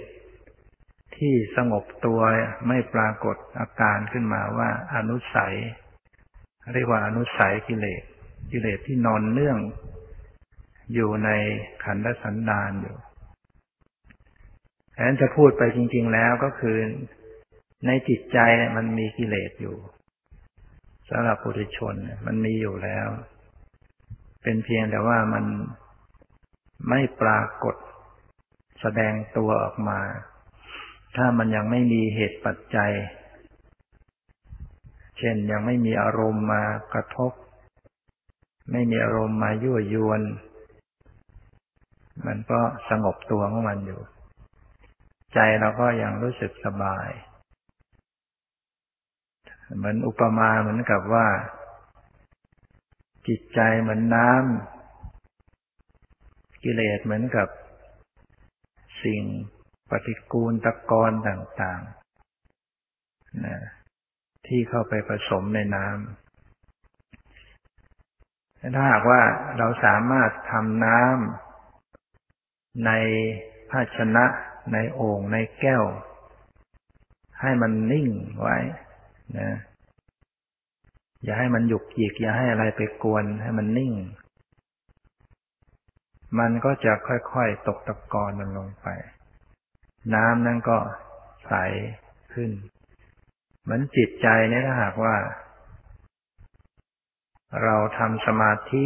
[1.16, 2.20] ที่สงบตัว
[2.68, 5.54] ไม่ปรากฏอาการขึ้นมาว่าอนุสัย
[6.74, 8.02] เรียกว่าอนุสัยกิเลส
[8.52, 9.58] กิเลสที่นอนเนื่อง
[10.94, 11.30] อยู่ใน
[11.84, 12.96] ขันธสันดานอยู่
[14.94, 16.76] แทนจะพูดไปจริง ๆแล้วก็คือ
[17.86, 18.38] ในจิตใจ
[18.76, 19.76] มันมีกิเลสอยู่
[21.10, 21.94] สำหรับปุถุชน
[22.26, 23.08] มันมีอยู่แล้ว
[24.42, 25.44] เป็นเพียงแต่ว่ามัน
[26.88, 27.76] ไม่ปรากฏ
[28.80, 30.00] แสดงตัวออกมา
[31.16, 32.92] ถ้ามันยังไม่มีเหตุปัจจัย
[35.18, 36.62] เช่นยังไม่มีอารมณ์มา
[36.94, 37.32] กระทบ
[38.72, 40.22] ไม่มีอารมณ์มายั่วยวน
[42.26, 42.60] มันก็
[42.90, 44.00] สงบตัวของมันอยู่
[45.34, 47.08] ใจเราก็ยังรู้สึกสบาย
[49.76, 51.26] เหมือนอุปมาเหมือนกับว่า
[53.28, 57.48] จิตใจเหมือนน้ำกิเลสเหมือนกับ
[59.04, 59.22] สิ่ง
[59.90, 63.56] ปฏิกูลตะกอนต่างๆนะ
[64.46, 65.94] ที่เข้าไปผสมในน้ำ
[68.74, 69.20] ถ้าหากว่า
[69.58, 72.90] เราสามารถทำน้ำใน
[73.70, 74.24] ภาชนะ
[74.72, 75.84] ในโอ่งในแก้ว
[77.40, 78.08] ให้มันนิ่ง
[78.40, 78.56] ไว้
[79.38, 79.50] นะ
[81.24, 83.92] อย่าให้มันหยุกหยิก อย่าให้อะไรไปกวน ให้มันนิ่ง
[86.38, 88.86] มันก็จะค่อยๆตกตะกอนมันลงไป
[90.14, 90.78] น้ำนั่นก็
[91.46, 91.54] ใส
[92.34, 92.50] ขึ้น
[93.62, 95.16] เหมือนจิตใจเนี่ยถ้าหากว่า
[97.62, 98.84] เราทำสมาธิ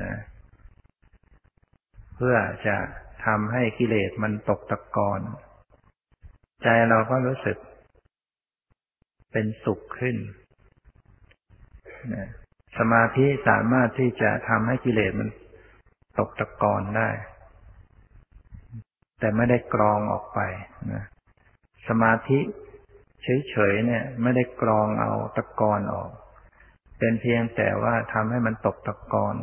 [0.00, 0.12] นะ
[2.14, 2.36] เพื่อ
[2.66, 2.76] จะ
[3.24, 5.20] ทำให้กิเลสมันตกตะกอน
[6.62, 7.56] ใจเราก็รู้สึก
[9.32, 10.16] เป็นสุขขึ้น
[12.14, 12.28] นะ
[12.78, 15.28] สมาธิสามารถที่จะทำให้กิเลสมัน
[16.18, 17.08] ตกตะกอนได้
[19.18, 20.40] แต่ไม่ได้กรองออกไป
[20.92, 21.04] นะ
[21.88, 22.40] สมาธิ
[23.22, 26.10] เฉยๆเนี่ย ไม่ได้กรองเอาตะกอนออก
[26.98, 29.36] เป็นเพียงแต่ว่าทำให้มันตกตะกอน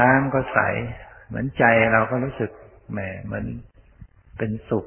[0.00, 0.58] น้ำก็ใส
[1.26, 2.50] เหมือนใจเราก็รู้สึก
[2.92, 3.46] แหมเหมือน
[4.38, 4.86] เป็นสุข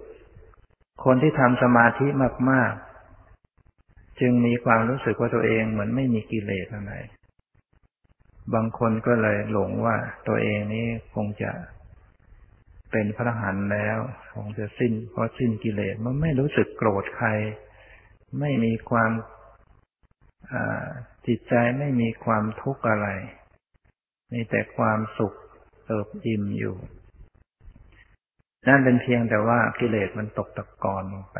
[1.04, 2.08] คนที่ทำสมาธิ
[2.52, 2.89] มากๆ
[4.22, 6.94] จึงมีความรู้สึกว่าตัวเองเหมือนไม่มีกิเลสอะไร
[8.54, 9.96] บางคนก็เลยหลงว่า
[10.28, 11.52] ตัวเองนี้คงจะ
[12.92, 13.98] เป็นพระหันแล้ว
[14.36, 17.30] คงจะสิ้น เพราะสิ้นกิเลสมันไม่รู้สึกโกรธใคร
[18.40, 19.12] ไม่มีความ
[21.28, 23.08] จิตใจไม่มีความทุกข์อะไร
[24.34, 25.34] มีแต่ความสุข
[25.86, 26.76] เอิบอิ่มอยู่
[28.68, 31.40] นั่นเป็นเพียงแต่ว่ากิเลสมันตกตะกอนลงไป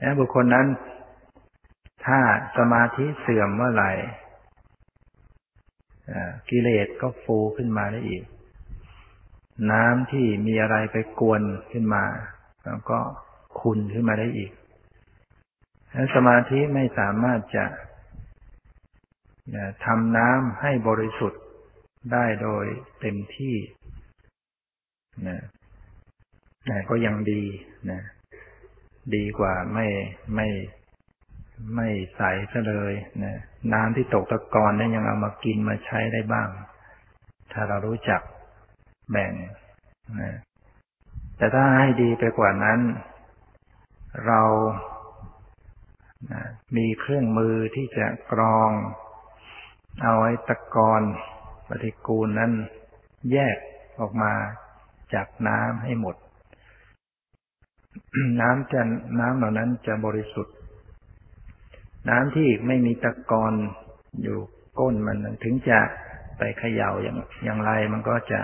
[0.00, 0.66] แล้วบุคคลนั้น
[2.06, 2.18] ถ้า
[2.58, 3.92] สมาธิเสื่อมเมื่อไหร่
[6.50, 8.24] กิเลสก็ฟูขึ้นมาได้อีก
[9.72, 11.42] น้ำที่มีอะไรไปกวน
[11.72, 12.04] ขึ้นมา
[12.64, 12.98] แล้วก็
[13.60, 14.52] คุณขึ้นมาได้อีก
[16.14, 17.64] สมาธิไม่สามารถจะ
[19.84, 21.42] ทำน้ำให้บริสุทธิ์
[22.12, 22.64] ได้โดย
[23.00, 23.56] เต็มที่
[25.28, 25.40] นะ
[26.66, 27.42] แต่ก็ยังดี
[27.90, 28.00] นะ
[29.16, 29.86] ดีกว่าไม่
[30.34, 30.48] ไม่
[31.76, 32.94] ไม่ใสซะเลย
[33.24, 33.36] นะ
[33.72, 36.48] น้ำที่ตกตะกอนนั้นยังเอามากินมาใช้ได้บ้าง
[37.52, 38.20] ถ้าเรารู้จัก
[39.10, 39.32] แบ่ง
[40.20, 40.36] นะ
[41.36, 42.80] แต่ถ้าให้ดีไปกว่านั้น
[44.26, 44.42] เรา
[46.76, 48.70] มีเครื่องมือที่จะกรอง
[50.02, 51.02] เอาไอ้ตะกอน
[51.68, 52.52] ปฏิกูลนั้น
[53.32, 53.56] แยก
[54.00, 54.32] ออกมา
[55.14, 56.16] จากน้ำให้หมด
[58.40, 58.80] น้ำจะ
[59.20, 60.54] น้ำเหล่านั้นจะบริสุทธิ์
[62.10, 63.52] น้ำที่ไม่มีตะกอน
[64.22, 64.38] อยู่
[64.78, 65.80] ก้นมันถึงจะ
[66.38, 68.40] ไปเขย่าอย่างอย่างไรมันก็จะ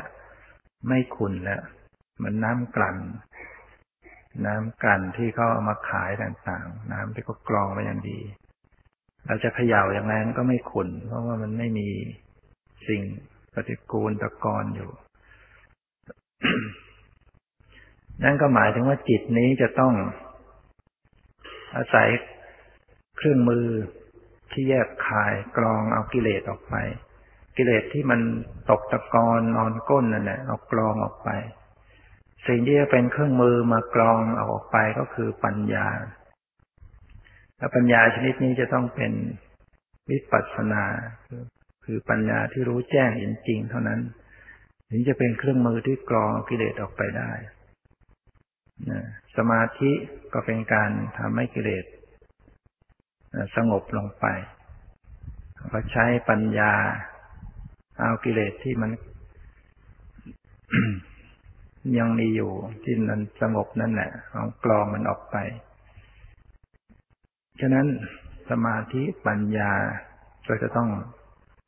[0.89, 1.62] ไม่ขุ่นแล้ว
[2.23, 2.97] มันน้ำกลั่น
[4.47, 8.19] น้ำกลั่นที่เขาเอามาขายต่างๆ น้ำที่เขากรองไว้อย่างดี
[9.27, 11.89] เราจะเขย่าอย่างนั้นก็ไม่ขุนเพราะว่ามันไม่มี
[12.89, 13.03] สิ่ง
[13.55, 14.91] ปฏิกูลตะกอนอยู่
[18.25, 19.95] นั่นก็หมายถึงว่าจิตนี้จะต้อง
[21.77, 22.09] อาศัย
[23.17, 23.67] เครื่องมือ
[24.53, 26.75] ที่แยกคายกรองเอากิเลสออกไป
[27.57, 28.21] กิเลสที่มัน
[28.71, 31.31] ตกตะกอนนอนก้นนั่นแหละเอากรองออกไป
[32.47, 35.87] สิ่งที่จะเป็นเครื่องมือมากรองเอาออกไปก็คือปัญญา
[37.59, 39.12] และปัญญาชนิดนี้จะต้องเป็น
[40.11, 40.85] วิปัสสนา
[41.85, 44.01] คือปัญญาที่รู้แจ้งเห็นจริงเท่านั้น
[44.91, 47.33] ถึงจะเป็นเครื่องมือที่กรองกิเลสออกไปได้
[49.37, 49.91] สมาธิ
[50.33, 51.85] ก็เป็นการทำให้กิเลส
[53.57, 54.27] สงบลงไป
[55.72, 56.72] ก็ใช้ปัญญา
[57.99, 58.91] เอากิเลสที่มัน
[61.99, 62.53] ยังมีอยู่
[62.85, 65.37] ที่นั้นสงบนั่นแหละเอากรองมันออกไป
[67.61, 67.87] ฉะนั้น
[68.51, 69.72] สมาธิปัญญา
[70.49, 70.91] ก็จะต้อง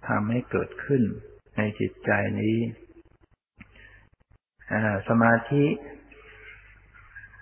[0.09, 1.03] ทำให้เกิดขึ้น
[1.57, 2.57] ในจิตใจนี้
[5.09, 5.65] สมาธิ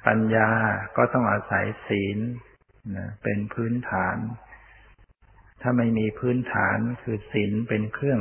[0.06, 0.50] ปัญญา
[0.96, 2.18] ก็ต้องอาศัยศีล
[3.22, 4.16] เป็นพื้นฐาน
[5.62, 8.20] ถ้าไม่มีพื้นฐานคือศีลเป็นเครื่อง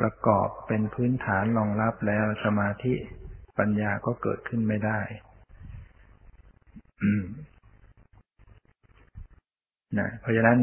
[0.00, 2.94] ประกอบเป็นพื้นฐานรองรับแล้วสมาธิ
[3.58, 5.00] ปัญญาก็เกิดขึ้นไม่ได้
[9.98, 10.58] นะเพราะฉะนั้น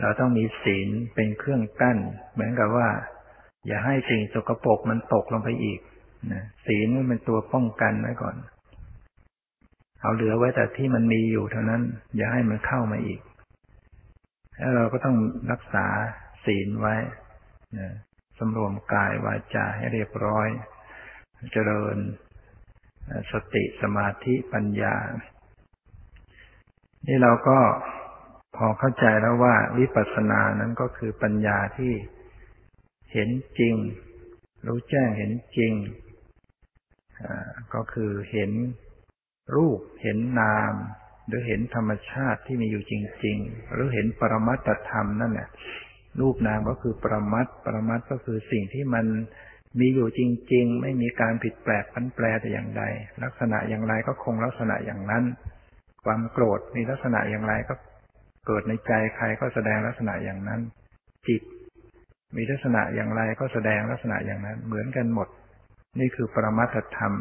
[0.00, 1.98] เราต้องมีศีลเป็นเครื่องกั้น
[2.32, 2.88] เหมือนกับว่า
[3.66, 5.80] อย่าให้สิ่งสกปรกมันตกลงไปอีก
[6.32, 8.36] นะศีลมันเป็นตัวป้องกันไว้ก่อน
[10.00, 11.82] เอาเหลือไว้แต่ที่มันมีอยู่เท่านั้น
[12.16, 13.20] อย่าให้มันเข้ามาอีก
[14.58, 15.16] แล้วเราก็ต้อง
[15.52, 15.86] รักษา
[16.44, 16.94] ศีลไว้
[17.78, 17.88] นะ
[18.38, 20.48] สำรวมกายวาจาให้เรียบร้อย
[21.52, 21.96] เจริญ
[23.32, 24.94] สติสมาธิปัญญา
[27.06, 27.58] นี่เราก็
[28.56, 31.92] พอเข้าใจแล้วว่าวิปัสสนานั้นก็คือปัญญาที่
[33.12, 33.74] เห็นจริง
[34.66, 35.72] รู้แจ้งเห็นจริง
[37.74, 38.50] ก็คือเห็น
[39.56, 40.74] รูปเห็นนาม
[41.28, 42.94] หรือเห็นธรรมชาติที่มีอยู่จ
[43.24, 45.48] ริง ๆ หรือเห็นปรมัตธรรมนั่นแหละ
[46.20, 49.06] รูปนามก็คือปรมัตปรมัตก็คือสิ่งที่มัน
[49.80, 50.20] มีอยู่จ
[50.52, 52.82] ริง ๆ ไม่มีการผิดแปลกพันแปรแต่อย่างใด
[53.22, 55.24] ลักษณะอย่างไรก็คงลักษณะอย่างนั้น
[56.04, 57.74] ความโกรธมีลักษณะอย่างไรก็
[58.46, 60.60] เกิดในใจใครก็แสดงลักษณะอย่างนั้น
[61.28, 61.42] จิต
[62.36, 65.28] มีลักษณะอย่างไรก็แสดงลักษณะอย่างนั้น เหมือนกันหมด
[65.98, 67.14] นี่คือปรมัตธรรม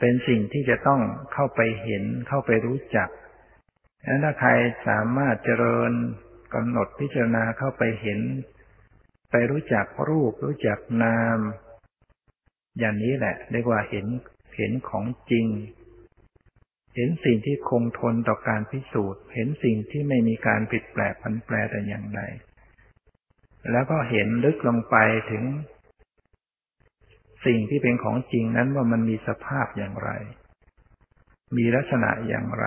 [0.00, 1.00] เป็นสิ่งที่จะต้อง
[1.32, 3.08] เข้าไปเห็นเข้าไปรู้จัก
[4.04, 4.50] แล้วถ้าใคร
[4.88, 5.92] สามารถเจริญ
[6.54, 8.20] กำหนดพิจารณาเข้าไปเห็น
[9.30, 11.38] ไปรู้จักรูป รู้จักนาม
[12.78, 14.06] อย่างนี้แหละเรียกว่าเห็น
[14.56, 15.46] เห็นของจริง
[16.94, 22.20] เห็นสิ่งที่คงทนต่อการพิสูจน์ เห็นสิ่งที่ไม่มีการผิดแปลกพันแปรแต่อย่างใด
[23.72, 24.96] แล้วก็เห็นลึกลงไป
[25.30, 25.44] ถึง
[27.46, 30.10] สิ่งที่เป็นของจริงนั้นว่ามันมีสภาพอย่างไร
[31.56, 32.66] มีลักษณะอย่างไร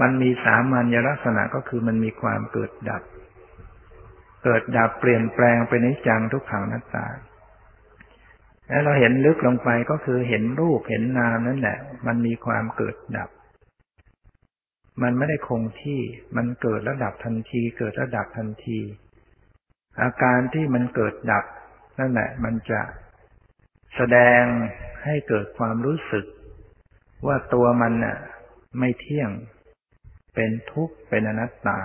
[0.00, 3.02] มันมีสามัญลักษณะก็คือมันมีความเกิดดับ
[4.44, 7.06] เกิดดับเปลี่ยนแปลงไปในจังทุกขังนัตตา
[8.68, 13.30] แล้วเราเห็นลึกลงไปก็คือเห็นรูปเห็นนามนั่นแหละ มันมีความเกิดดับ
[15.02, 16.00] มันไม่ได้คงที่
[16.36, 18.80] มันเกิดระดับทันที เกิดระดับทันที
[20.00, 21.44] อาการที่มันเกิดดับ
[21.98, 22.80] นั่นแหละ มันจะ
[23.96, 24.42] แสดง
[25.04, 26.24] ให้เกิดความรู้สึก
[27.26, 28.18] ว่าตัวมันน่ะ
[28.78, 29.30] ไม่เที่ยง
[30.34, 31.80] เป็นทุกข์เป็นอนัตตา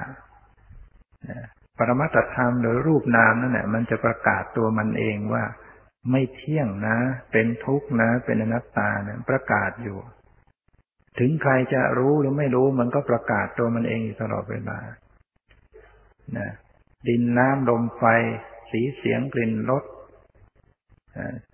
[1.77, 5.43] ปรมัตธรรมหรือรูปนามนั่นแหละมันจะประกาศตัวมันเองว่า
[6.11, 6.97] ไม่เที่ยงนะ
[7.31, 9.97] เป็นทุกข์นะ เป็นอนัตตาเนี่ยประกาศอยู่
[11.19, 14.77] ถึงใครจะรู้หรือไม่รู้มันก็ประกาศตัวมันเองอยู่ตลอดเวลา
[16.37, 16.49] นะ
[17.07, 18.03] ดินน้ำลมไฟ
[18.71, 19.83] สีเสียงกลิ่นรส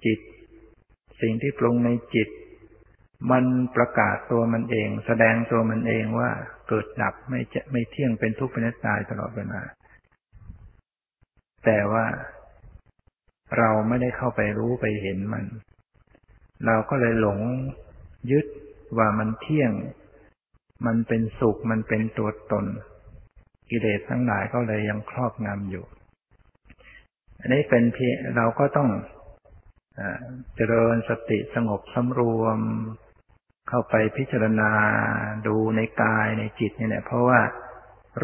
[0.06, 0.20] จิต
[1.22, 2.30] สิ่งที่ปรุงในจิต
[3.32, 3.46] มัน
[3.76, 6.30] ประกาศตัวมันเอง แสดงตัวมันเองว่า
[6.70, 9.62] เกิดดับไม่จะไม่เที่ยงเป็นทุกข์เป็นตายตลอดเวลา
[11.66, 12.06] แต่ว่า
[13.58, 15.46] เราไม่ได้เข้าไปรู้ไปเห็นมัน
[16.66, 17.40] เราก็เลยหลง
[18.32, 18.46] ยึด
[18.98, 19.72] ว่ามันเที่ยง
[20.86, 22.66] มันเป็นสุข มันเป็นตัวตน
[23.70, 25.86] กิเลสทั้งหลายก็เลยยังครอบงำอยู่
[27.40, 28.90] อันนี้เป็นเพียเราก็ต้อง
[30.56, 32.60] เจริญสติสงบสำรวม
[33.70, 34.72] เข้าไปพิจารณา
[35.48, 37.42] ดูในกายในจิตเนี่ยเพราะว่า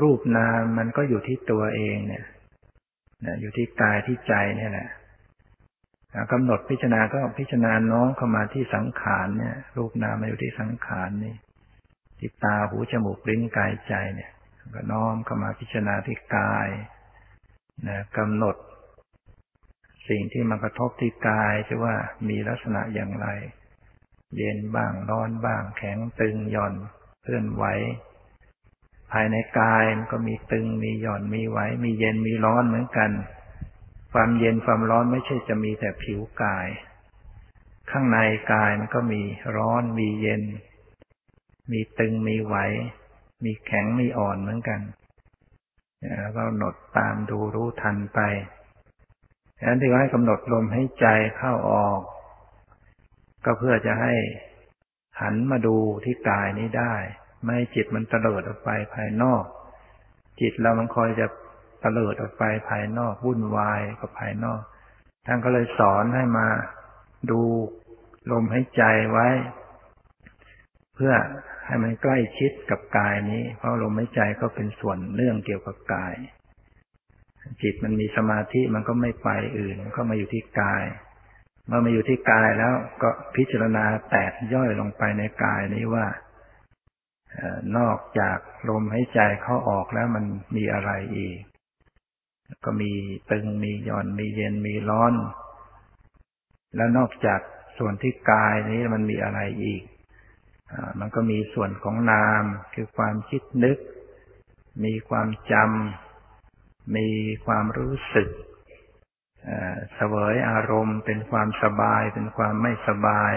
[0.01, 2.25] รูปนามมันก็อยู่ที่ตัวเองเนี่ย
[3.41, 4.89] อยู่ที่กายที่ใจเนี่ยแหละ
[6.31, 11.35] กำหนดพิจารณาก็พิจารณาน้องเข้ามาที่สังขารเนี่ย รูปนามมาอยู่ที่สังขารนี่
[12.19, 14.31] ที่ตาหูจมูกลิ้นกายใจเนี่ย
[14.75, 16.69] ก็น้อมเข้ามาพิจารณาที่กาย
[17.87, 18.55] นะกำหนด
[20.11, 21.95] สิ่งที่มากระทบที่กายจะว่า
[22.29, 23.27] มีลักษณะอย่างไร
[24.37, 26.73] เย็นบ้างร้อนบ้าง แข็งตึงหย่อน
[27.23, 27.65] เคลื่อนไหว
[29.11, 33.11] ภายในกายมันก็มีตึงมีหย่อนมีไหว มีเย็นมีร้อนเหมือนกัน
[34.13, 36.67] ความเย็นความร้อนไม่ใช่จะมีแต่ผิวกาย
[37.91, 38.17] ข้างใน
[38.53, 39.21] กายมันก็มี
[39.57, 40.43] ร้อนมีเย็น
[41.71, 42.55] มีตึงมีไหว
[43.43, 44.81] มีแข็งมีอ่อนเหมือนกัน
[46.19, 48.19] แล้วก็หนดตามดูรู้ทันไป
[49.61, 51.07] ดังนั้นที่ว่าให้กำหนดลมให้ใจ
[51.37, 51.99] เข้าออก
[53.45, 54.13] ก็เพื่อจะให้
[55.21, 56.95] หันมาดูที่กายนี้ได้
[57.43, 59.43] ไม่ให้จิตมันเตลิดออกไปภายนอก
[60.41, 61.27] จิตเรามันคอยจะ
[61.81, 64.61] เตลิดออกไปภายนอกวุ่นวายกับภายนอก
[65.27, 66.47] ท่านก็เลยสอนให้มา
[67.31, 67.41] ดู
[68.31, 69.27] ลมหายใจไว้
[70.95, 71.13] เพื่อ
[71.65, 76.13] ให้มันใกล้ชิดกับกายนี้ เพราะลมหายใจก็เป็นส่วนเรื่องเกี่ยวกับกาย
[77.61, 79.29] จิตมันมีสมาธิมันก็ไม่ไป
[79.59, 80.83] อื่นมันก็มาอยู่ที่กาย
[81.67, 86.05] เมื่อมาอยู่ที่กายแล้วก็พิจารณาแตกย่อยลงไปในกายนี้ว่า
[87.77, 88.37] นอกจาก
[88.69, 90.25] ลมหายใจเข้าออกแล้วมัน
[90.55, 91.37] มีอะไรอีก
[92.65, 92.91] ก็มี
[93.31, 95.13] ตึงมีหย่อนมีเย็นมีร้อน
[96.75, 97.39] แล้วนอกจาก
[97.77, 99.81] ส่วนที่กายนี้มันมีอะไรอีก
[100.71, 103.77] อมันก็มีส่วนของนามคือความคิดนึก
[104.85, 106.10] มีความจำ
[106.95, 107.07] มี
[107.45, 108.29] ความรู้สึก
[109.95, 113.33] เสวยอารมณ์ เป็นความสบาย เป็นความไม่สบาย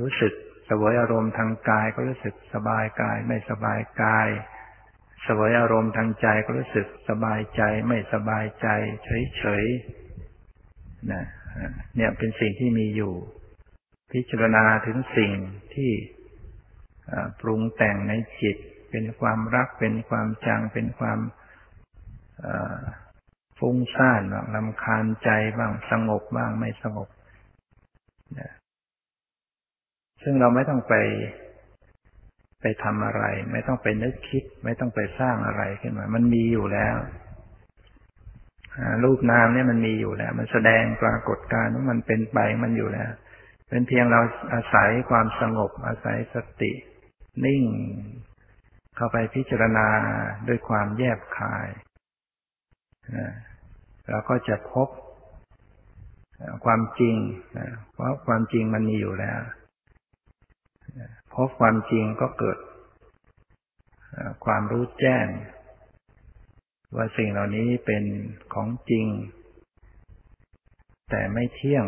[0.00, 0.32] รู้สึก
[0.66, 4.28] เสวยอารมณ์ทางกายก็รู้สึกสบายกาย ไม่สบายกาย
[5.24, 8.68] เสวยอารมณ์ทางใจก็รู้สึกสบายใจไม่สบายใจ
[9.04, 11.24] เฉยๆนะ
[11.96, 13.14] เนี่ยเป็นสิ่งที่มีอยู่
[14.12, 15.32] พิจารณาถึงสิ่ง
[15.74, 15.92] ที่
[17.40, 18.56] ปรุงแต่งในจิต
[18.90, 21.18] เป็นความรักเป็นความจังเป็นความ
[23.58, 27.08] ฟุ้งซ่านบ้างลำคาญใจบ้างสงบบ้างไม่สงบ
[30.22, 30.94] ซึ่งเราไม่ต้องไป
[32.60, 36.96] ไปทำอะไร ไม่ต้องไปนึกคิด ไม่ต้องไปสร้างอะไรขึ้นมา มันมีอยู่แล้ว
[39.04, 43.10] รูปนามเนี่ยมันมีอยู่แล้ว มันแสดงปรากฏการณ์ว่ามันเป็นไปมันอยู่แล้ว
[43.68, 44.20] เป็นเพียงเรา
[44.54, 46.72] อาศัยความสงบ อาศัยสติ
[47.44, 47.64] นิ่ง
[48.96, 49.88] เข้าไปพิจารณา
[50.48, 51.68] ด้วยความแยบคาย
[54.08, 54.88] เราก็จะพบ
[56.64, 57.16] ความจริง
[57.92, 59.40] เพราะความจริงมันมีอยู่แล้ว
[61.34, 62.58] พบความจริงก็เกิด
[64.44, 65.26] ความรู้แจ้ง
[66.96, 68.04] ว่าสิ่งเหล่านี้เป็น
[68.54, 69.06] ของจริง
[71.10, 71.86] แต่ไม่เที่ยง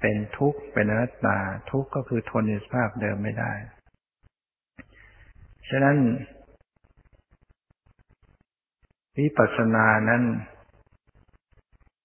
[0.00, 1.38] เป็นทุกข์เป็นอนัตตา
[1.70, 3.52] ทุกข์ก็คือทนในสภาพเดิมไม่ได้
[5.68, 5.96] ฉะนั้น
[9.20, 10.22] วิปัสสนานั้น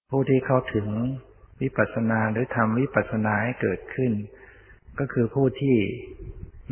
[0.10, 0.88] ผู้ที่เข้าถึง
[1.62, 4.12] วิปัสสนาหรือทำวิปัสสนาให้เกิดขึ้น
[5.00, 5.78] ก็คือผู้ที่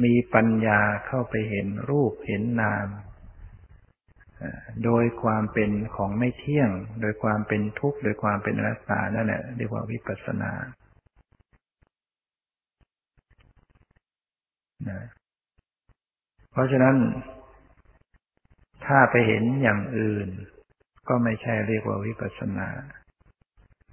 [0.03, 2.87] มีปัญญาเข้าไปเห็นรูปเห็นนาม
[4.85, 6.69] โดยความเป็นของไม่เที่ยง
[7.01, 10.51] โดยความเป็นทุกข์ โดยความเป็นอนัตตานั่นแหละเรียกว่าวิปัสสนา
[16.51, 16.95] เพราะฉะนั้น
[18.85, 20.27] ถ้าไปเห็นอย่างอื่น
[21.07, 22.69] ก็ไม่ใช่เรียกว่าวิปัสสนา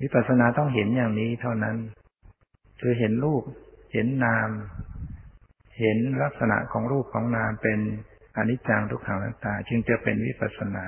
[0.03, 1.77] วิปัสสนาต้องเห็นอย่างนี้เท่านั้น
[2.81, 3.43] คือเห็นรูป
[3.93, 4.49] เห็นนาม
[5.81, 7.79] เห็นลักษณะของรูปของนามเป็น
[8.37, 10.85] อนิจจังทุกขังนัตตา จึงจะเป็นวิปัสนา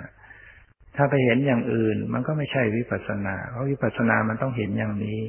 [0.96, 5.20] ถ้าไปเห็นอย่างอื่น มันก็ไม่ใช่วิปัสนา เพราะวิปัสนามันต้องเห็นอย่างนี้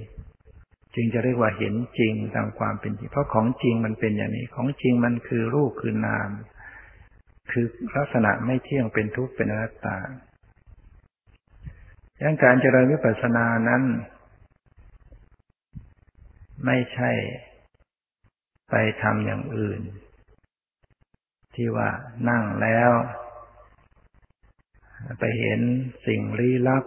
[0.95, 6.29] จึงจะเรียกว่าเห็นจริงตามความเป็นจริง เพราะของจริงมันเป็นอย่างนี้ ของจริงมันคือรูปคือนาม
[7.51, 9.97] คือลักษณะไม่เที่ยงเป็นทุกข์เป็นอนัตตา
[12.21, 13.83] ดังการเจริญวิปัสสนานั้น
[16.65, 17.11] ไม่ใช่
[18.69, 19.81] ไปทำอย่างอื่น
[21.55, 21.89] ที่ว่า
[22.29, 22.91] นั่งแล้ว
[25.19, 25.61] ไปเห็น
[26.07, 26.83] สิ่งลี้ลับ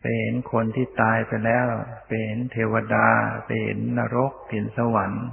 [0.00, 1.66] ไปเห็นคนที่ตายไปแล้ว
[2.06, 3.08] ไปเห็นเทวดา
[3.44, 5.26] ไปเห็นนรกเห็นสวรรค์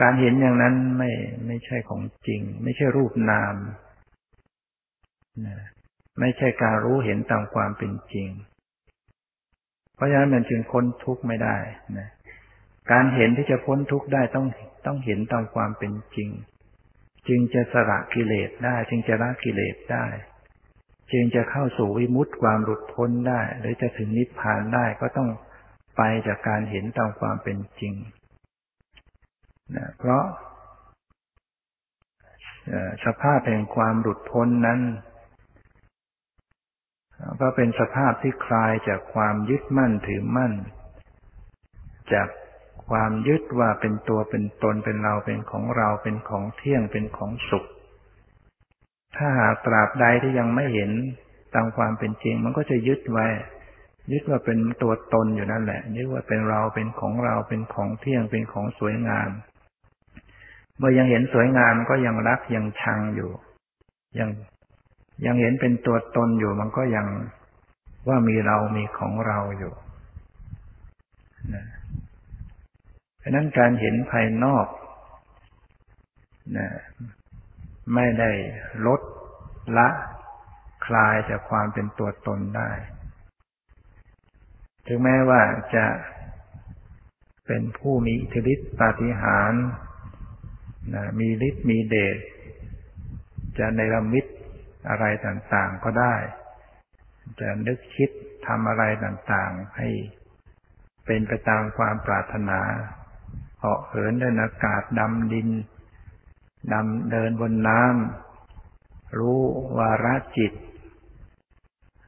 [0.00, 1.10] การเห็นอย่างนั้นไม่
[1.46, 3.54] ไม่ใช่ของจริง ไม่ใช่รูปนาม
[6.20, 8.28] ไม่ใช่การรู้เห็นตามความเป็นจริง
[9.94, 11.56] เพราะฉะนั้นมันจึงพ้นทุกข์ไม่ได้
[11.98, 12.08] นะ
[12.92, 14.46] การเห็นที่จะพ้นทุกข์ได้ต้อง
[14.86, 16.30] ต้องเห็นตามความเป็นจริง
[17.28, 20.06] จึงจะสละกิเลสได้ จึงจะละกิเลสได้
[21.12, 25.28] จึงจะเข้าสู่วิมุตติความหลุดพ้นได้ หรือจะถึงนิพพานได้ก็ต้อง
[25.96, 27.94] ไปจากการเห็นตามความเป็นจริง
[29.76, 30.24] นะเพราะ
[33.04, 34.80] สภาพแห่งความหลุดพ้นนั้น
[37.40, 40.52] ก็เป็นสภาพที่คลายจากความยึดมั่นถือมั่น
[42.12, 42.28] จาก
[42.88, 47.64] ความยึดว่าเป็นตัวเป็นตนเป็นเราเป็นของเราเป็นของเที่ยงเป็นของสุข
[49.16, 50.90] ถ้าหากตราบใดที่ยังไม่เห็น
[51.54, 53.26] ตามความเป็นจริง มันก็จะยึดไว้
[54.12, 59.30] ยึดว่าเป็นตัวตนอยู่นั่นแหละยึดว่าเป็นเราเป็นของเราเป็นของเที่ยงเป็นของสวยงาม
[60.78, 63.30] เมื่อยังเห็นสวยงามก็ยังรักยังชังอยู่
[64.18, 64.28] ยัง
[65.26, 67.06] ยังเห็นเป็นตัวตนอยู่มันก็ยัง
[68.08, 69.72] ว่ามีเรามีของเราอยู่
[71.54, 71.64] นะ
[73.18, 74.66] เพราะนั้นการเห็นภายนอก
[76.56, 76.68] นะ
[77.94, 78.30] ไม่ได้
[78.86, 79.00] ลด
[79.78, 79.88] ละ
[80.86, 82.70] คลายจากความเป็นตัวตนได้
[84.86, 85.42] ถึงแม้ว่า
[85.74, 85.86] จะ
[87.46, 89.64] เป็นผู้มีอิทธิฤทธิปาฏิหาริย์
[90.94, 92.18] นะมีฤทธิ์มีเดช
[93.58, 94.24] จะในรมิต
[94.88, 96.14] อะไรต่างๆก็ได้
[97.40, 98.10] จะนึกคิด
[98.46, 99.88] ทำอะไรต่างๆ ให้
[101.06, 102.60] เป็นไปตามความปรารถนา
[103.58, 105.48] เหาะเหินเดินอากาศดำดิน
[106.72, 109.40] ดำเดินบนน้ำรู้
[109.78, 110.52] วาระจิต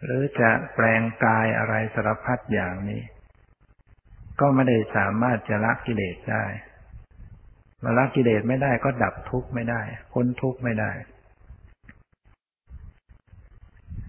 [0.05, 3.03] หรือจะแปลงกายอะไรสารพัดอย่างนี้
[4.41, 6.45] ก็ไม่ได้สามารถจะละกิเลสได้
[7.85, 9.81] มาละกิเลสไม่ได้ก็ดับทุกข์ไม่ได้
[10.13, 10.91] พ้นทุกข์ไม่ได้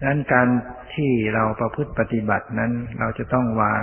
[0.00, 0.48] ังนั้นการ
[0.94, 3.82] ที่เราประพฤติปฏิบัตินั้น เราจะต้องวาง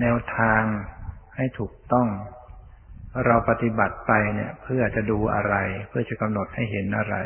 [0.00, 0.62] แนวทาง
[1.36, 2.08] ให้ถูกต้อง
[3.26, 5.54] เราปฏิบัติไปเนี่ย เพื่อจะดูอะไร
[5.88, 7.16] เพื่อจะกำหนดให้เห็นอะไร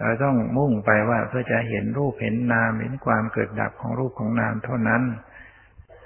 [0.00, 5.02] เราต้องมุ่งไปว่าเพื่อจะเห็นรูปเห็นนามเห็นความเกิดดับของรูปของนามเท่านั้น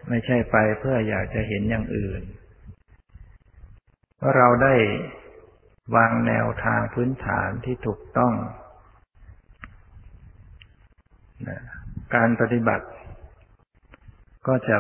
[0.09, 2.23] ไม่ใช่ไปเพื่ออยากจะเห็นอย่างอื่น
[4.21, 4.75] เพราเราได้
[5.97, 8.35] วางแนวทางพื้นฐานที่ถูกต้อง
[12.15, 12.87] การปฏิบัติ
[14.47, 14.79] ก็จะ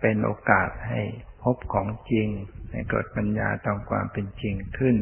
[0.00, 1.00] เป็นโอกาสให้
[1.42, 2.28] พบของจริง
[2.70, 4.96] ให้เกิดปัญญาตามความเป็นจริงขึ้น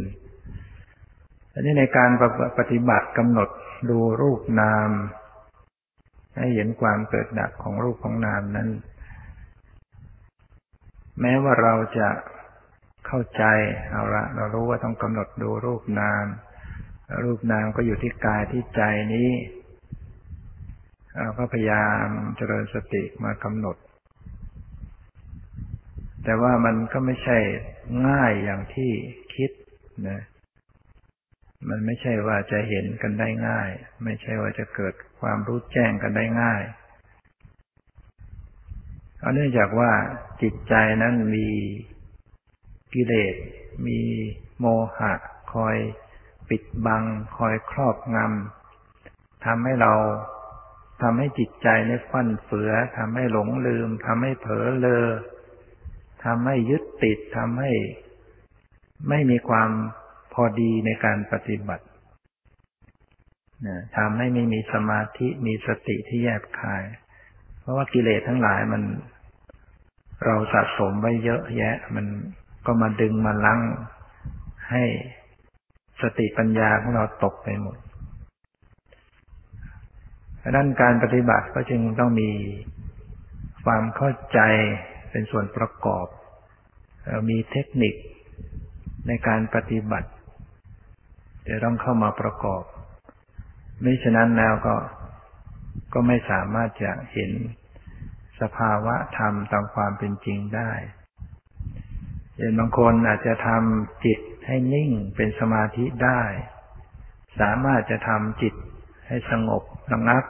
[1.53, 2.11] อันนี้ในการ
[2.59, 3.49] ปฏิบัติกำหนด
[3.91, 4.91] ดูรูปนาม
[6.37, 8.69] ให้เห็นความเกิดดับของรูปของนามนั้น
[11.21, 12.09] แม้ว่าเราจะ
[13.17, 13.47] เข้าใจ
[13.91, 16.27] เอาละเรารู้ว่าต้องกำหนดดูรูปนาม
[17.25, 18.83] รูปนามก็อยู่ที่กายที่ใจ
[19.15, 19.31] นี้
[21.19, 22.05] เราก็พยายาม
[22.37, 23.77] เจริญสติมากำหนด
[26.25, 27.39] แต่ว่ามันก็ไม่ใช่
[28.09, 28.93] ง่ายอย่างที่
[29.35, 29.51] คิด
[30.09, 30.21] นะ
[31.69, 33.71] มันไม่ใช่ว่าจะเห็นกันได้ง่าย
[34.05, 36.63] ไม่ใช่ว่าจะเกิดความรู้แจ้งกันได้ง่าย
[39.21, 39.91] เอาเนื่องจากว่า
[40.43, 41.49] จิตใจนั้นมี
[42.95, 43.35] กิเลส
[43.87, 44.01] มี
[44.59, 44.67] โม
[44.99, 45.13] หะ
[45.53, 45.77] คอย
[46.49, 47.05] ปิดบัง
[47.37, 49.95] คอยครอบงำทำให้เรา
[51.03, 55.07] ทำให้จิตใจในฟั่นเฟือทำให้หลงลืมทำให้เผลอเลอ
[56.25, 57.73] ทำให้ยึดติดทำให้
[59.09, 59.71] ไม่มีความ
[60.33, 61.85] พอดีในการปฏิบัติ
[63.97, 66.85] ทำให้ไม่มีสมาธิมีสติที่แยบคาย
[67.61, 68.83] เพราะว่ากิเลสทั้งหลายมัน
[70.25, 72.07] เราสะสมไว้เยอะแยะ มัน
[72.67, 73.61] ก็มาดึงมาลัง
[74.71, 74.85] ให้
[76.01, 77.77] สติปัญญาของเราตกไปหมด
[80.43, 82.31] ดังนั้นการปฏิบัติก็จึงต้องมี
[83.65, 84.41] ความเข้าใจ
[85.11, 86.07] เป็นส่วนประกอบ
[87.29, 87.95] มีเทคนิค
[89.07, 90.11] ในการปฏิบัติ
[91.49, 92.63] จะต้องเข้ามาประกอบ
[93.83, 94.77] ไม่ฉะนั้นแล้วก็
[95.93, 97.31] ก็ไม่สามารถจะเห็น
[98.41, 100.71] สภาวะธรรมตามความเป็นจริงได้
[102.37, 106.23] เห็นบางคนอาจจะทำจิตให้นิ่งเป็นสมาธิได้
[107.41, 108.55] สามารถจะทำจิต
[109.07, 109.63] ให้สงบ
[109.93, 110.25] ระงับ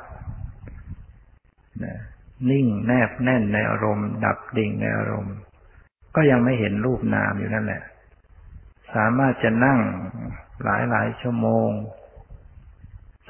[2.50, 5.36] นิ่งแนบแน่นในอารมณ์ ดับดิ่งในอารมณ์
[6.14, 7.82] ก็ยังไม่เห็นรูปนามอยู่นั่นแหละ
[8.94, 9.80] สามารถจะนั่ง
[10.64, 11.70] หลายหลายชั่วโมง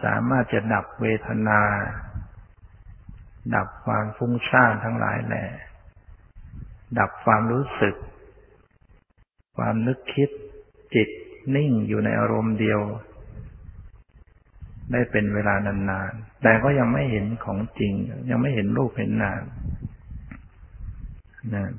[0.05, 1.61] สามารถจะดับเวทนา
[3.55, 5.47] ดับความฟุ้งซ่านทั้งหลายแหละ
[6.99, 7.95] ดับความรู้สึก
[9.57, 10.31] ความนึกคิด
[10.95, 11.09] จิต
[11.57, 12.81] นิ่งอยู่ในอารมณ์เดียว
[14.93, 17.93] ได้เป็นเวลานานๆ แต่ก็ยังไม่เห็นของจริง
[18.31, 19.43] ยังไม่เห็นรูปเห็นนาม
[21.55, 21.71] นะ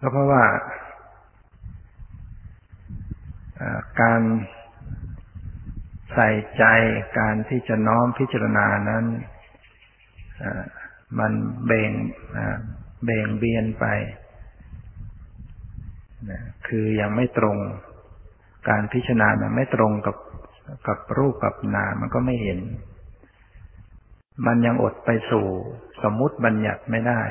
[0.00, 0.44] ก็เพราะว่า
[4.00, 4.22] การ
[6.14, 6.64] ใส่ใจ
[7.18, 9.04] การที่จะน้อมพิจารณานั้น
[11.18, 11.32] มัน
[11.66, 11.92] เบ่ง
[13.04, 13.86] เบ่งเบียนไป
[16.30, 17.56] นะคือยังไม่ตรง
[18.68, 20.16] การพิจารณามันไม่ตรงกับ
[20.88, 22.60] กับรูปกับนามมันก็ไม่เห็น
[24.46, 25.46] มันยังอดไปสู่
[26.02, 27.22] สมมติบัญญัติไม่ได้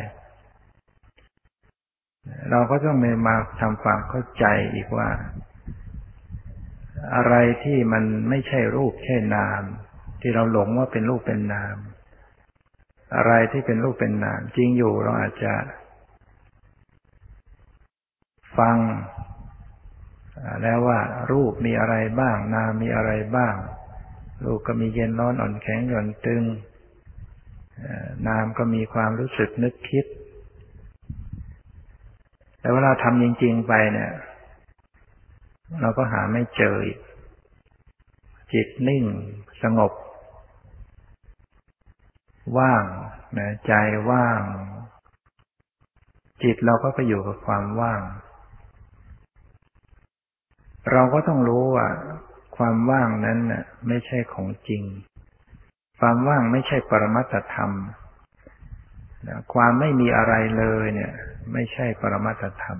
[2.49, 5.09] เราก็ต้องมาทำความเข้าใจอีกว่า
[7.15, 9.61] อะไรที่มันไม่ใช่รูปใช่นาม
[10.21, 11.75] ที่เราหลงว่าเป็นรูปเป็นนาม
[13.15, 15.53] อะไรที่เป็นรูปเป็นนาม จริงอยู่เราอาจจะ
[18.59, 18.77] ฟัง
[20.61, 20.99] แล้วว่า
[21.31, 23.55] รูปมีอะไรบ้าง นามมีอะไรบ้าง
[24.45, 26.43] รูปก็มีเย็นร้อนอ่อนแข็งหย่อนตึง
[28.27, 30.05] นามก็มีความรู้สึกนึกคิด
[32.59, 34.11] แต่เวลาทำจริง ๆ ไปเนี่ย
[35.81, 36.77] เราก็หาไม่เจอ
[38.53, 39.03] จิตนิ่ง
[39.63, 39.91] สงบ
[42.57, 42.83] ว่าง
[43.37, 43.73] นะใจ
[44.09, 44.41] ว่าง
[46.43, 48.01] จิตเราก็ไปอยู่กับความว่าง
[50.91, 51.87] เราก็ต้องรู้ว่า
[52.57, 54.83] ความว่างนั้นน่ะ ไม่ใช่ของจริง
[55.99, 57.71] ความว่างไม่ใช่ปรมัตธรรม
[59.53, 61.13] ความไม่มีอะไรเลยเนี่ย
[61.53, 62.79] ไม่ใช่ปรมัตธรรม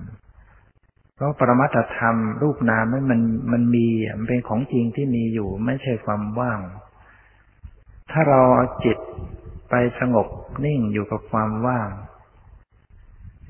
[1.14, 3.20] เพราะปรมัตธรรม รูปนามมันมัน
[3.52, 3.86] มันมี
[4.18, 6.60] มันเป็นของจริงที่มีอยู่ ไม่ใช่ความว่าง
[8.10, 8.98] ถ้าเราเอาจิต
[9.70, 10.28] ไปสงบ
[10.64, 11.90] นิ่งอยู่กับความว่าง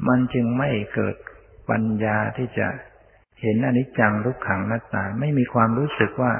[0.08, 1.16] มันจึงไม่เกิด
[1.70, 2.68] ปัญญาที่จะ
[3.42, 6.32] เห็นอนิจจังทุกขังนัตตา ไม่มีความรู้สึกว่า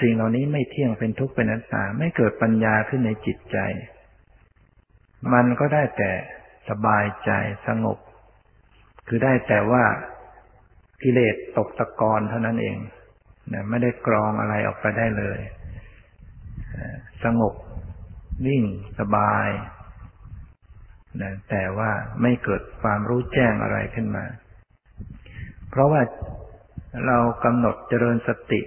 [0.00, 3.58] สิ่งเหล่านี้ไม่เที่ยงเป็นทุกข์เป็นนัตตา ไม่เกิดปัญญาขึ้นในจิตใจ
[5.32, 6.12] มันก็ได้แต่
[6.68, 7.30] สบายใจ
[7.66, 7.98] สงบ
[9.08, 9.84] คือได้แต่ว่า
[11.02, 12.76] กิเลสตกตะกอนเท่านั้นเอง
[13.52, 15.38] นะไม่ได้กรองอะไรออกไปได้เลย
[17.24, 17.54] สงบ
[18.46, 18.62] นิ่ง
[18.98, 19.48] สบาย
[21.22, 21.90] นะแต่ว่า
[22.22, 24.24] ไม่เกิดความรู้แจ้งอะไรขึ้นมา
[25.74, 26.02] เพราะว่า
[27.06, 28.60] เรากำหนดเจริญสติ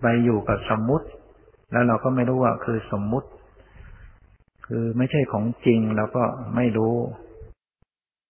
[0.00, 1.06] ไปอยู่กับสมมุติ
[1.72, 3.28] แล้วเราก็ไม่รู้ว่าคือสมมุติ
[4.66, 6.24] คือไม่ใช่ของจริงเราก็
[6.56, 6.94] ไม่รู้